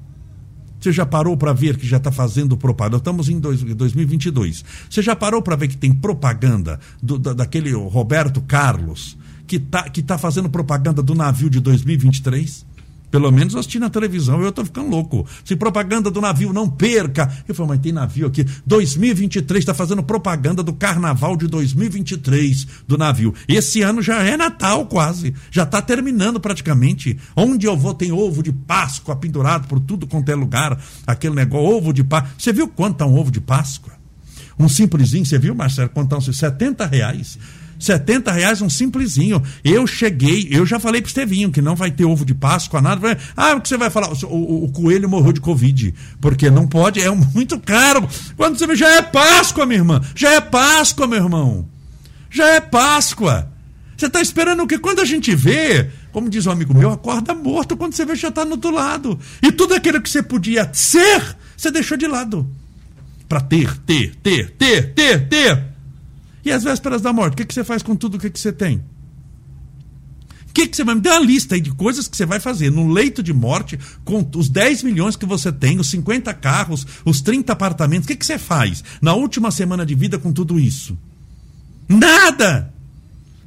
Você 0.82 0.92
já 0.92 1.06
parou 1.06 1.38
para 1.38 1.54
ver 1.54 1.78
que 1.78 1.86
já 1.86 1.98
está 1.98 2.12
fazendo 2.12 2.58
propaganda? 2.58 2.98
Estamos 2.98 3.30
em 3.30 3.40
dois, 3.40 3.62
2022. 3.62 4.66
Você 4.90 5.02
já 5.02 5.16
parou 5.16 5.42
para 5.42 5.56
ver 5.56 5.68
que 5.68 5.78
tem 5.78 5.94
propaganda 5.94 6.80
do, 7.02 7.20
da, 7.20 7.34
daquele 7.34 7.72
Roberto 7.72 8.42
Carlos 8.42 9.16
que 9.46 9.58
está 9.58 9.90
que 9.90 10.02
tá 10.02 10.18
fazendo 10.18 10.50
propaganda 10.50 11.04
do 11.04 11.14
navio 11.14 11.50
de 11.50 11.60
2023? 11.60 12.66
Pelo 13.12 13.30
menos 13.30 13.54
eu 13.54 13.60
assisti 13.60 13.78
na 13.78 13.90
televisão, 13.90 14.42
eu 14.42 14.52
tô 14.54 14.64
ficando 14.64 14.90
louco. 14.90 15.28
Se 15.44 15.54
propaganda 15.56 16.10
do 16.10 16.22
navio, 16.22 16.54
não 16.54 16.70
perca. 16.70 17.30
Eu 17.46 17.54
falei, 17.54 17.74
mas 17.74 17.82
tem 17.82 17.92
navio 17.92 18.26
aqui. 18.26 18.46
2023 18.66 19.62
está 19.62 19.74
fazendo 19.74 20.02
propaganda 20.02 20.64
do 20.64 20.72
carnaval 20.72 21.36
de 21.36 21.46
2023 21.48 22.68
do 22.88 22.98
navio. 22.98 23.34
Esse 23.50 23.82
ano 23.82 24.02
já 24.02 24.24
é 24.24 24.38
Natal 24.38 24.86
quase. 24.86 25.36
Já 25.52 25.64
está 25.64 25.82
terminando 25.82 26.40
praticamente. 26.40 27.20
Onde 27.36 27.68
eu 27.68 27.76
vou 27.76 27.94
tem 27.94 28.14
ovo 28.14 28.42
de 28.42 28.54
Páscoa 28.54 29.16
pendurado 29.16 29.68
por 29.68 29.80
tudo 29.82 30.08
quanto 30.08 30.32
é 30.32 30.36
lugar. 30.36 30.82
Aquele 31.06 31.36
negócio, 31.36 31.68
ovo 31.68 31.92
de 31.92 32.06
Páscoa. 32.06 32.32
Você 32.38 32.54
viu 32.54 32.70
quanto 32.70 32.98
tá 32.98 33.06
um 33.06 33.20
ovo 33.20 33.30
de 33.30 33.42
Páscoa? 33.42 33.92
Um 34.58 34.70
simplesinho, 34.70 35.26
você 35.26 35.38
viu, 35.38 35.54
Marcelo? 35.54 35.90
Quanto 35.90 36.10
tá 36.10 36.18
um 36.18 36.22
70 36.22 36.86
reais. 36.86 37.38
70 37.82 38.32
reais 38.32 38.62
um 38.62 38.70
simplesinho. 38.70 39.42
Eu 39.64 39.88
cheguei, 39.88 40.48
eu 40.52 40.66
já 40.66 40.80
falei 40.80 41.02
pro 41.02 41.10
Estevinho 41.10 41.52
que 41.52 41.62
não 41.62 41.76
vai 41.76 41.92
ter 41.92 42.06
ovo 42.06 42.24
de 42.24 42.34
Páscoa, 42.34 42.82
nada. 42.82 43.18
Ah, 43.36 43.56
o 43.56 43.62
que 43.62 43.68
você 43.68 43.78
vai 43.78 43.90
falar? 43.90 44.12
O, 44.12 44.28
o, 44.28 44.64
o 44.66 44.72
coelho 44.72 45.10
morreu 45.10 45.34
de 45.34 45.42
Covid. 45.42 45.94
Porque 46.20 46.50
não 46.50 46.68
pode, 46.68 47.02
é 47.02 47.10
muito 47.34 47.60
caro. 47.60 48.08
Quando 48.38 48.58
você 48.58 48.68
vê, 48.68 48.76
já 48.76 48.90
é 48.90 49.02
Páscoa, 49.02 49.66
minha 49.66 49.80
irmã. 49.80 50.02
Já 50.16 50.34
é 50.34 50.42
Páscoa, 50.42 51.08
meu 51.08 51.24
irmão. 51.24 51.68
Já 52.30 52.46
é 52.48 52.62
Páscoa. 52.62 53.50
Você 53.98 54.08
está 54.08 54.22
esperando 54.22 54.64
o 54.64 54.68
quê? 54.68 54.80
Quando 54.80 55.00
a 55.00 55.06
gente 55.06 55.36
vê, 55.36 55.90
como 56.12 56.30
diz 56.30 56.48
um 56.48 56.52
amigo 56.52 56.74
meu, 56.74 56.92
acorda 56.92 57.36
morto 57.36 57.78
quando 57.78 57.94
você 57.94 58.06
vê 58.06 58.16
já 58.16 58.30
está 58.30 58.44
no 58.44 58.52
outro 58.52 58.72
lado. 58.72 59.20
E 59.42 59.52
tudo 59.52 59.74
aquilo 59.76 60.02
que 60.02 60.10
você 60.10 60.24
podia 60.24 60.70
ser, 60.74 61.36
você 61.56 61.70
deixou 61.70 61.98
de 61.98 62.08
lado. 62.08 62.50
Para 63.30 63.42
ter, 63.42 63.78
ter, 63.78 64.16
ter, 64.16 64.52
ter, 64.52 64.94
ter, 64.94 65.30
ter. 65.30 65.71
E 66.44 66.52
às 66.52 66.64
vésperas 66.64 67.02
da 67.02 67.14
morte, 67.14 67.34
o 67.34 67.38
que, 67.38 67.46
que 67.46 67.54
você 67.54 67.64
faz 67.64 67.84
com 67.84 67.96
tudo 67.96 68.16
o 68.16 68.20
que, 68.20 68.30
que 68.30 68.40
você 68.40 68.52
tem? 68.52 68.84
O 70.50 70.54
que, 70.54 70.68
que 70.68 70.76
você 70.76 70.84
vai 70.84 70.96
me 70.96 71.02
dar 71.02 71.14
uma 71.14 71.26
lista 71.26 71.56
aí 71.56 71.62
de 71.62 71.72
coisas 71.72 72.10
que 72.10 72.18
você 72.18 72.26
vai 72.26 72.38
fazer 72.38 72.70
no 72.70 72.92
leito 72.92 73.24
de 73.24 73.32
morte, 73.32 73.80
com 74.04 74.30
os 74.36 74.50
10 74.50 74.84
milhões 74.84 75.16
que 75.16 75.26
você 75.26 75.50
tem, 75.50 75.80
os 75.80 75.90
50 75.90 76.34
carros, 76.34 76.86
os 77.06 77.22
30 77.22 77.54
apartamentos? 77.54 78.06
O 78.06 78.08
que, 78.10 78.18
que 78.18 78.26
você 78.26 78.38
faz 78.38 78.84
na 79.02 79.14
última 79.14 79.50
semana 79.50 79.86
de 79.86 79.96
vida 79.96 80.20
com 80.20 80.34
tudo 80.34 80.60
isso? 80.60 80.98
Nada! 81.88 82.74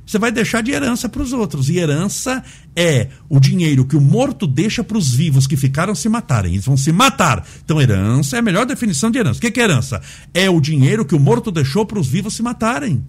Você 0.06 0.18
vai 0.18 0.30
deixar 0.30 0.62
de 0.62 0.70
herança 0.70 1.08
para 1.08 1.22
os 1.22 1.32
outros. 1.32 1.68
E 1.68 1.78
herança 1.78 2.42
é 2.76 3.08
o 3.28 3.40
dinheiro 3.40 3.84
que 3.84 3.96
o 3.96 4.00
morto 4.00 4.46
deixa 4.46 4.84
para 4.84 4.98
os 4.98 5.14
vivos 5.14 5.46
que 5.46 5.56
ficaram 5.56 5.94
se 5.94 6.08
matarem. 6.08 6.52
Eles 6.52 6.66
vão 6.66 6.76
se 6.76 6.92
matar. 6.92 7.46
Então, 7.64 7.80
herança 7.80 8.36
é 8.36 8.38
a 8.38 8.42
melhor 8.42 8.66
definição 8.66 9.10
de 9.10 9.18
herança. 9.18 9.38
O 9.38 9.40
que 9.40 9.60
é 9.60 9.64
herança? 9.64 10.00
É 10.32 10.48
o 10.50 10.60
dinheiro 10.60 11.04
que 11.04 11.14
o 11.14 11.20
morto 11.20 11.50
deixou 11.50 11.86
para 11.86 11.98
os 11.98 12.06
vivos 12.06 12.34
se 12.34 12.42
matarem. 12.42 13.04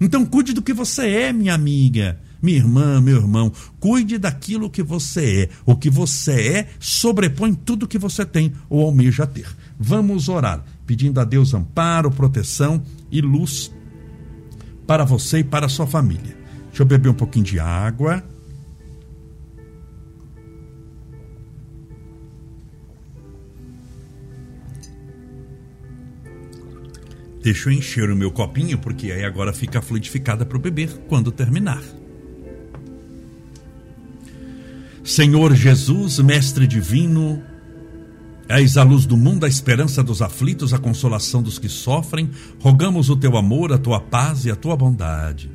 Então, 0.00 0.24
cuide 0.24 0.54
do 0.54 0.62
que 0.62 0.72
você 0.72 1.06
é, 1.08 1.32
minha 1.32 1.54
amiga. 1.54 2.18
Minha 2.42 2.56
irmã, 2.56 3.00
meu 3.02 3.18
irmão, 3.18 3.52
cuide 3.78 4.16
daquilo 4.16 4.70
que 4.70 4.82
você 4.82 5.42
é. 5.42 5.48
O 5.66 5.76
que 5.76 5.90
você 5.90 6.32
é 6.32 6.68
sobrepõe 6.78 7.52
tudo 7.52 7.86
que 7.86 7.98
você 7.98 8.24
tem 8.24 8.52
ou 8.70 8.82
almeja 8.86 9.26
ter. 9.26 9.46
Vamos 9.78 10.28
orar, 10.28 10.64
pedindo 10.86 11.20
a 11.20 11.24
Deus 11.24 11.52
amparo, 11.52 12.10
proteção 12.10 12.82
e 13.12 13.20
luz 13.20 13.70
para 14.90 15.04
você 15.04 15.38
e 15.38 15.44
para 15.44 15.66
a 15.66 15.68
sua 15.68 15.86
família. 15.86 16.36
Deixa 16.66 16.82
eu 16.82 16.84
beber 16.84 17.10
um 17.10 17.14
pouquinho 17.14 17.44
de 17.44 17.60
água. 17.60 18.24
Deixa 27.40 27.68
eu 27.68 27.72
encher 27.72 28.10
o 28.10 28.16
meu 28.16 28.32
copinho, 28.32 28.78
porque 28.78 29.12
aí 29.12 29.24
agora 29.24 29.52
fica 29.52 29.80
fluidificada 29.80 30.44
para 30.44 30.56
o 30.56 30.60
beber 30.60 30.90
quando 31.08 31.30
terminar. 31.30 31.84
Senhor 35.04 35.54
Jesus, 35.54 36.18
Mestre 36.18 36.66
Divino, 36.66 37.40
És 38.52 38.76
a 38.76 38.82
luz 38.82 39.06
do 39.06 39.16
mundo, 39.16 39.46
a 39.46 39.48
esperança 39.48 40.02
dos 40.02 40.20
aflitos, 40.20 40.74
a 40.74 40.78
consolação 40.78 41.40
dos 41.40 41.56
que 41.56 41.68
sofrem. 41.68 42.28
Rogamos 42.58 43.08
o 43.08 43.14
teu 43.14 43.36
amor, 43.36 43.72
a 43.72 43.78
tua 43.78 44.00
paz 44.00 44.44
e 44.44 44.50
a 44.50 44.56
tua 44.56 44.76
bondade. 44.76 45.48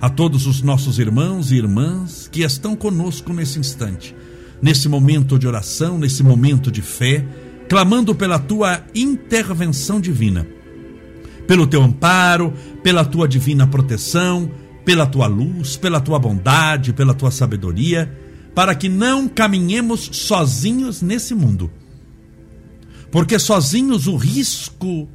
A 0.00 0.08
todos 0.08 0.46
os 0.46 0.62
nossos 0.62 1.00
irmãos 1.00 1.50
e 1.50 1.56
irmãs 1.56 2.28
que 2.30 2.42
estão 2.42 2.76
conosco 2.76 3.32
nesse 3.32 3.58
instante, 3.58 4.14
nesse 4.62 4.88
momento 4.88 5.36
de 5.36 5.48
oração, 5.48 5.98
nesse 5.98 6.22
momento 6.22 6.70
de 6.70 6.80
fé, 6.80 7.26
clamando 7.68 8.14
pela 8.14 8.38
tua 8.38 8.84
intervenção 8.94 10.00
divina, 10.00 10.46
pelo 11.48 11.66
teu 11.66 11.82
amparo, 11.82 12.52
pela 12.84 13.04
tua 13.04 13.26
divina 13.26 13.66
proteção, 13.66 14.48
pela 14.84 15.06
tua 15.06 15.26
luz, 15.26 15.76
pela 15.76 16.00
tua 16.00 16.20
bondade, 16.20 16.92
pela 16.92 17.14
tua 17.14 17.32
sabedoria, 17.32 18.16
para 18.54 18.76
que 18.76 18.88
não 18.88 19.26
caminhemos 19.26 20.08
sozinhos 20.12 21.02
nesse 21.02 21.34
mundo 21.34 21.68
porque 23.16 23.38
sozinhos 23.38 24.06
o 24.06 24.14
risco 24.14 25.08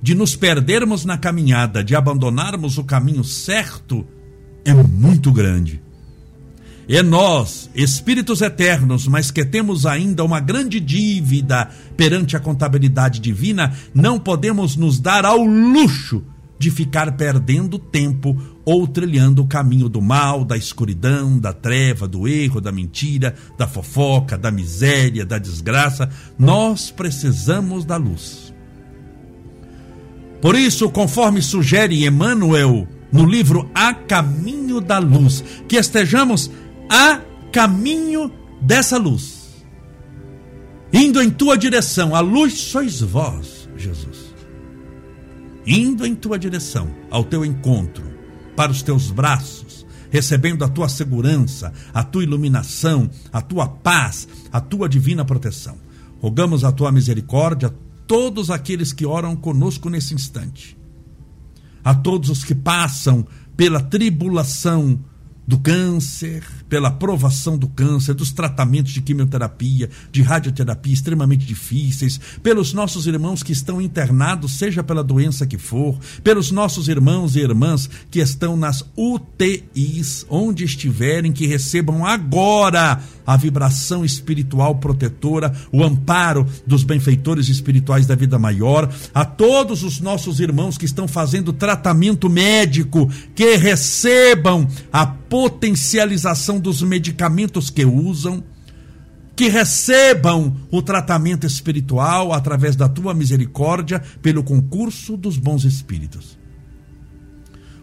de 0.00 0.14
nos 0.14 0.34
perdermos 0.34 1.04
na 1.04 1.18
caminhada, 1.18 1.84
de 1.84 1.94
abandonarmos 1.94 2.78
o 2.78 2.82
caminho 2.82 3.22
certo, 3.22 4.06
é 4.64 4.72
muito 4.72 5.30
grande. 5.30 5.78
É 6.88 7.02
nós, 7.02 7.68
espíritos 7.74 8.40
eternos, 8.40 9.06
mas 9.06 9.30
que 9.30 9.44
temos 9.44 9.84
ainda 9.84 10.24
uma 10.24 10.40
grande 10.40 10.80
dívida 10.80 11.68
perante 11.94 12.38
a 12.38 12.40
contabilidade 12.40 13.20
divina, 13.20 13.76
não 13.94 14.18
podemos 14.18 14.74
nos 14.74 14.98
dar 14.98 15.26
ao 15.26 15.44
luxo 15.44 16.24
de 16.62 16.70
ficar 16.70 17.16
perdendo 17.16 17.76
tempo 17.76 18.40
ou 18.64 18.86
trilhando 18.86 19.42
o 19.42 19.48
caminho 19.48 19.88
do 19.88 20.00
mal, 20.00 20.44
da 20.44 20.56
escuridão, 20.56 21.36
da 21.36 21.52
treva, 21.52 22.06
do 22.06 22.28
erro, 22.28 22.60
da 22.60 22.70
mentira, 22.70 23.34
da 23.58 23.66
fofoca, 23.66 24.38
da 24.38 24.48
miséria, 24.48 25.26
da 25.26 25.38
desgraça. 25.38 26.08
Nós 26.38 26.92
precisamos 26.92 27.84
da 27.84 27.96
luz. 27.96 28.54
Por 30.40 30.54
isso, 30.54 30.88
conforme 30.88 31.42
sugere 31.42 32.06
Emmanuel 32.06 32.86
no 33.10 33.26
livro 33.26 33.68
A 33.74 33.92
Caminho 33.92 34.80
da 34.80 35.00
Luz, 35.00 35.42
que 35.66 35.76
estejamos 35.76 36.48
a 36.88 37.20
caminho 37.50 38.32
dessa 38.60 38.96
luz, 38.98 39.64
indo 40.92 41.20
em 41.20 41.28
tua 41.28 41.58
direção. 41.58 42.14
A 42.14 42.20
luz 42.20 42.54
sois 42.54 43.00
vós, 43.00 43.68
Jesus 43.76 44.31
indo 45.66 46.06
em 46.06 46.14
tua 46.14 46.38
direção, 46.38 46.90
ao 47.10 47.24
teu 47.24 47.44
encontro, 47.44 48.04
para 48.56 48.72
os 48.72 48.82
teus 48.82 49.10
braços, 49.10 49.86
recebendo 50.10 50.64
a 50.64 50.68
tua 50.68 50.88
segurança, 50.88 51.72
a 51.92 52.04
tua 52.04 52.22
iluminação, 52.22 53.08
a 53.32 53.40
tua 53.40 53.66
paz, 53.66 54.28
a 54.52 54.60
tua 54.60 54.88
divina 54.88 55.24
proteção. 55.24 55.76
Rogamos 56.20 56.64
a 56.64 56.70
tua 56.70 56.92
misericórdia 56.92 57.68
a 57.68 57.72
todos 58.06 58.50
aqueles 58.50 58.92
que 58.92 59.06
oram 59.06 59.34
conosco 59.34 59.88
nesse 59.88 60.14
instante, 60.14 60.76
a 61.82 61.94
todos 61.94 62.28
os 62.28 62.44
que 62.44 62.54
passam 62.54 63.26
pela 63.56 63.80
tribulação 63.80 65.00
do 65.46 65.58
câncer, 65.58 66.44
pela 66.68 66.90
provação 66.90 67.58
do 67.58 67.68
câncer, 67.68 68.14
dos 68.14 68.32
tratamentos 68.32 68.92
de 68.92 69.02
quimioterapia, 69.02 69.90
de 70.10 70.22
radioterapia 70.22 70.92
extremamente 70.92 71.44
difíceis, 71.44 72.20
pelos 72.42 72.72
nossos 72.72 73.06
irmãos 73.06 73.42
que 73.42 73.52
estão 73.52 73.80
internados, 73.80 74.52
seja 74.52 74.82
pela 74.82 75.02
doença 75.02 75.46
que 75.46 75.58
for, 75.58 75.98
pelos 76.22 76.50
nossos 76.50 76.88
irmãos 76.88 77.34
e 77.34 77.40
irmãs 77.40 77.90
que 78.10 78.20
estão 78.20 78.56
nas 78.56 78.84
UTIs, 78.96 80.24
onde 80.30 80.64
estiverem, 80.64 81.32
que 81.32 81.46
recebam 81.46 82.06
agora 82.06 83.00
a 83.26 83.36
vibração 83.36 84.04
espiritual 84.04 84.76
protetora, 84.76 85.52
o 85.72 85.82
amparo 85.82 86.46
dos 86.66 86.84
benfeitores 86.84 87.48
espirituais 87.48 88.06
da 88.06 88.14
vida 88.14 88.38
maior, 88.38 88.92
a 89.14 89.24
todos 89.24 89.82
os 89.82 90.00
nossos 90.00 90.40
irmãos 90.40 90.76
que 90.78 90.84
estão 90.84 91.06
fazendo 91.06 91.52
tratamento 91.52 92.28
médico, 92.28 93.10
que 93.34 93.56
recebam 93.56 94.66
a 94.92 95.06
potencialização 95.32 96.60
dos 96.60 96.82
medicamentos 96.82 97.70
que 97.70 97.86
usam, 97.86 98.44
que 99.34 99.48
recebam 99.48 100.54
o 100.70 100.82
tratamento 100.82 101.46
espiritual 101.46 102.34
através 102.34 102.76
da 102.76 102.86
tua 102.86 103.14
misericórdia 103.14 104.02
pelo 104.20 104.44
concurso 104.44 105.16
dos 105.16 105.38
bons 105.38 105.64
espíritos. 105.64 106.36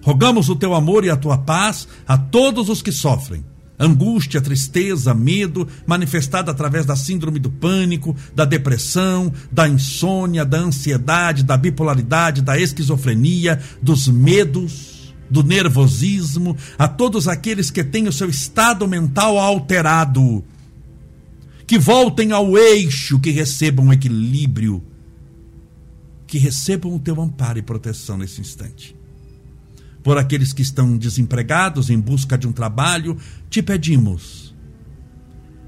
Rogamos 0.03 0.47
o 0.47 0.55
teu 0.55 0.75
amor 0.75 1.03
e 1.03 1.09
a 1.09 1.17
tua 1.17 1.39
paz 1.39 1.87
a 2.07 2.19
todos 2.19 2.69
os 2.69 2.83
que 2.83 2.91
sofrem 2.91 3.43
angústia, 3.79 4.41
tristeza, 4.41 5.13
medo, 5.15 5.67
manifestada 5.87 6.51
através 6.51 6.85
da 6.85 6.95
síndrome 6.95 7.39
do 7.39 7.49
pânico, 7.49 8.15
da 8.35 8.45
depressão, 8.45 9.33
da 9.51 9.67
insônia, 9.67 10.45
da 10.45 10.59
ansiedade, 10.59 11.43
da 11.43 11.57
bipolaridade, 11.57 12.43
da 12.43 12.59
esquizofrenia, 12.59 13.59
dos 13.81 14.07
medos 14.07 14.98
do 15.29 15.43
nervosismo, 15.43 16.57
a 16.77 16.87
todos 16.87 17.27
aqueles 17.27 17.69
que 17.69 17.83
têm 17.83 18.07
o 18.07 18.13
seu 18.13 18.29
estado 18.29 18.87
mental 18.87 19.37
alterado, 19.37 20.43
que 21.67 21.77
voltem 21.77 22.31
ao 22.31 22.57
eixo, 22.57 23.19
que 23.19 23.29
recebam 23.29 23.93
equilíbrio, 23.93 24.83
que 26.25 26.37
recebam 26.37 26.95
o 26.95 26.99
teu 26.99 27.21
amparo 27.21 27.59
e 27.59 27.61
proteção 27.61 28.17
nesse 28.17 28.41
instante. 28.41 28.95
Por 30.01 30.17
aqueles 30.17 30.53
que 30.53 30.61
estão 30.61 30.97
desempregados 30.97 31.89
em 31.89 31.99
busca 31.99 32.37
de 32.37 32.47
um 32.47 32.51
trabalho, 32.51 33.17
te 33.49 33.61
pedimos 33.61 34.49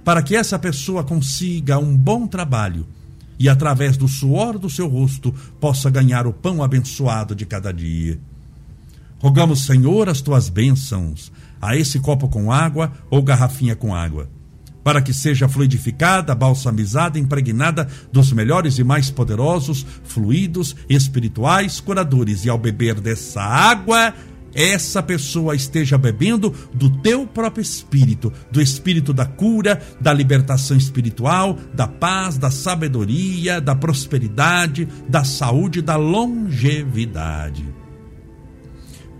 para 0.03 0.23
que 0.23 0.35
essa 0.35 0.57
pessoa 0.57 1.03
consiga 1.03 1.77
um 1.77 1.95
bom 1.95 2.25
trabalho 2.25 2.87
e, 3.37 3.47
através 3.47 3.97
do 3.97 4.07
suor 4.07 4.57
do 4.57 4.67
seu 4.67 4.87
rosto, 4.87 5.31
possa 5.59 5.91
ganhar 5.91 6.25
o 6.25 6.33
pão 6.33 6.63
abençoado 6.63 7.35
de 7.35 7.45
cada 7.45 7.71
dia 7.71 8.19
Rogamos, 9.21 9.67
Senhor, 9.67 10.09
as 10.09 10.19
tuas 10.19 10.49
bênçãos 10.49 11.31
a 11.61 11.77
esse 11.77 11.99
copo 11.99 12.27
com 12.27 12.51
água 12.51 12.91
ou 13.07 13.21
garrafinha 13.21 13.75
com 13.75 13.93
água, 13.93 14.27
para 14.83 14.99
que 14.99 15.13
seja 15.13 15.47
fluidificada, 15.47 16.33
balsamizada, 16.33 17.19
impregnada 17.19 17.87
dos 18.11 18.33
melhores 18.33 18.79
e 18.79 18.83
mais 18.83 19.11
poderosos 19.11 19.85
fluidos 20.03 20.75
espirituais 20.89 21.79
curadores, 21.79 22.45
e 22.45 22.49
ao 22.49 22.57
beber 22.57 22.99
dessa 22.99 23.43
água, 23.43 24.11
essa 24.55 25.03
pessoa 25.03 25.55
esteja 25.55 25.99
bebendo 25.99 26.51
do 26.73 26.89
teu 26.89 27.27
próprio 27.27 27.61
espírito, 27.61 28.33
do 28.51 28.59
espírito 28.59 29.13
da 29.13 29.27
cura, 29.27 29.79
da 30.01 30.11
libertação 30.11 30.75
espiritual, 30.75 31.59
da 31.75 31.87
paz, 31.87 32.39
da 32.39 32.49
sabedoria, 32.49 33.61
da 33.61 33.75
prosperidade, 33.75 34.87
da 35.07 35.23
saúde, 35.23 35.79
da 35.79 35.95
longevidade. 35.95 37.80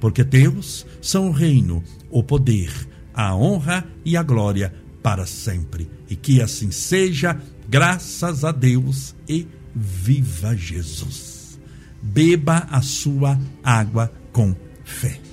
Porque 0.00 0.24
teus 0.24 0.86
são 1.00 1.28
o 1.28 1.32
reino, 1.32 1.82
o 2.10 2.22
poder, 2.22 2.70
a 3.14 3.34
honra 3.34 3.86
e 4.04 4.16
a 4.16 4.22
glória 4.22 4.74
para 5.02 5.26
sempre. 5.26 5.88
E 6.08 6.16
que 6.16 6.40
assim 6.40 6.70
seja, 6.70 7.40
graças 7.68 8.44
a 8.44 8.52
Deus 8.52 9.14
e 9.28 9.46
viva 9.74 10.56
Jesus 10.56 11.36
beba 12.06 12.66
a 12.70 12.80
sua 12.82 13.38
água 13.62 14.12
com 14.32 14.54
fé. 14.84 15.25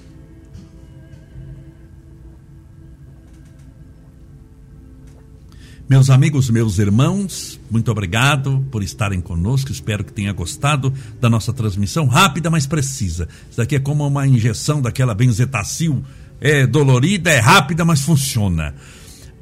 Meus 5.93 6.09
amigos, 6.09 6.49
meus 6.49 6.79
irmãos, 6.79 7.59
muito 7.69 7.91
obrigado 7.91 8.65
por 8.71 8.81
estarem 8.81 9.21
conosco. 9.21 9.71
Espero 9.71 10.03
que 10.03 10.11
tenha 10.11 10.33
gostado 10.33 10.91
da 11.21 11.29
nossa 11.29 11.53
transmissão 11.53 12.07
rápida, 12.07 12.49
mas 12.49 12.65
precisa. 12.65 13.29
Isso 13.47 13.57
daqui 13.57 13.75
é 13.75 13.79
como 13.79 14.07
uma 14.07 14.25
injeção 14.25 14.81
daquela 14.81 15.13
benzetacil. 15.13 16.03
É 16.41 16.65
dolorida, 16.65 17.29
é 17.29 17.37
rápida, 17.37 17.85
mas 17.85 18.01
funciona. 18.01 18.73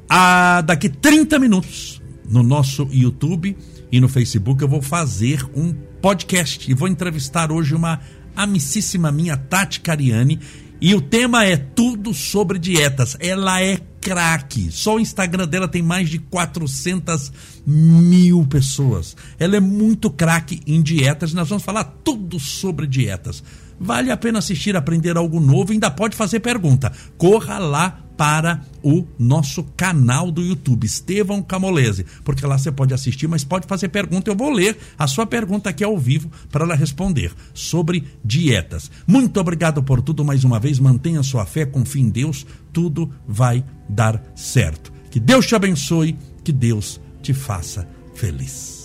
Ah, 0.06 0.60
daqui 0.60 0.90
30 0.90 1.38
minutos, 1.38 2.02
no 2.28 2.42
nosso 2.42 2.86
YouTube 2.92 3.56
e 3.90 3.98
no 3.98 4.06
Facebook, 4.06 4.60
eu 4.60 4.68
vou 4.68 4.82
fazer 4.82 5.42
um 5.56 5.72
podcast. 6.02 6.70
E 6.70 6.74
vou 6.74 6.86
entrevistar 6.86 7.50
hoje 7.50 7.74
uma 7.74 7.98
amicíssima 8.36 9.10
minha, 9.10 9.38
Tati 9.38 9.80
Cariani. 9.80 10.38
E 10.82 10.94
o 10.94 11.00
tema 11.00 11.46
é 11.46 11.56
tudo 11.56 12.12
sobre 12.12 12.58
dietas. 12.58 13.16
Ela 13.20 13.62
é 13.62 13.78
craque. 14.02 14.70
Só 14.72 14.96
o 14.96 15.00
Instagram 15.00 15.46
dela 15.46 15.68
tem 15.68 15.80
mais 15.80 16.10
de 16.10 16.18
400 16.18 17.32
mil 17.64 18.44
pessoas. 18.44 19.16
Ela 19.38 19.56
é 19.56 19.60
muito 19.60 20.10
craque 20.10 20.60
em 20.66 20.82
dietas. 20.82 21.32
Nós 21.32 21.48
vamos 21.48 21.62
falar 21.62 21.84
tudo 22.02 22.38
sobre 22.40 22.86
dietas. 22.86 23.42
Vale 23.78 24.10
a 24.10 24.16
pena 24.16 24.40
assistir, 24.40 24.76
aprender 24.76 25.16
algo 25.16 25.40
novo. 25.40 25.72
Ainda 25.72 25.90
pode 25.90 26.16
fazer 26.16 26.40
pergunta. 26.40 26.92
Corra 27.16 27.58
lá 27.58 28.04
para 28.22 28.60
o 28.84 29.04
nosso 29.18 29.64
canal 29.76 30.30
do 30.30 30.40
YouTube, 30.40 30.84
Estevão 30.84 31.42
Camolese, 31.42 32.06
porque 32.22 32.46
lá 32.46 32.56
você 32.56 32.70
pode 32.70 32.94
assistir, 32.94 33.26
mas 33.26 33.42
pode 33.42 33.66
fazer 33.66 33.88
pergunta. 33.88 34.30
Eu 34.30 34.36
vou 34.36 34.52
ler 34.52 34.78
a 34.96 35.08
sua 35.08 35.26
pergunta 35.26 35.70
aqui 35.70 35.82
ao 35.82 35.98
vivo 35.98 36.30
para 36.48 36.64
ela 36.64 36.76
responder 36.76 37.32
sobre 37.52 38.04
dietas. 38.24 38.92
Muito 39.08 39.40
obrigado 39.40 39.82
por 39.82 40.00
tudo 40.00 40.24
mais 40.24 40.44
uma 40.44 40.60
vez. 40.60 40.78
Mantenha 40.78 41.20
sua 41.24 41.44
fé, 41.44 41.66
confie 41.66 42.00
em 42.00 42.10
Deus, 42.10 42.46
tudo 42.72 43.12
vai 43.26 43.64
dar 43.88 44.22
certo. 44.36 44.92
Que 45.10 45.18
Deus 45.18 45.44
te 45.44 45.56
abençoe, 45.56 46.16
que 46.44 46.52
Deus 46.52 47.00
te 47.20 47.34
faça 47.34 47.88
feliz. 48.14 48.81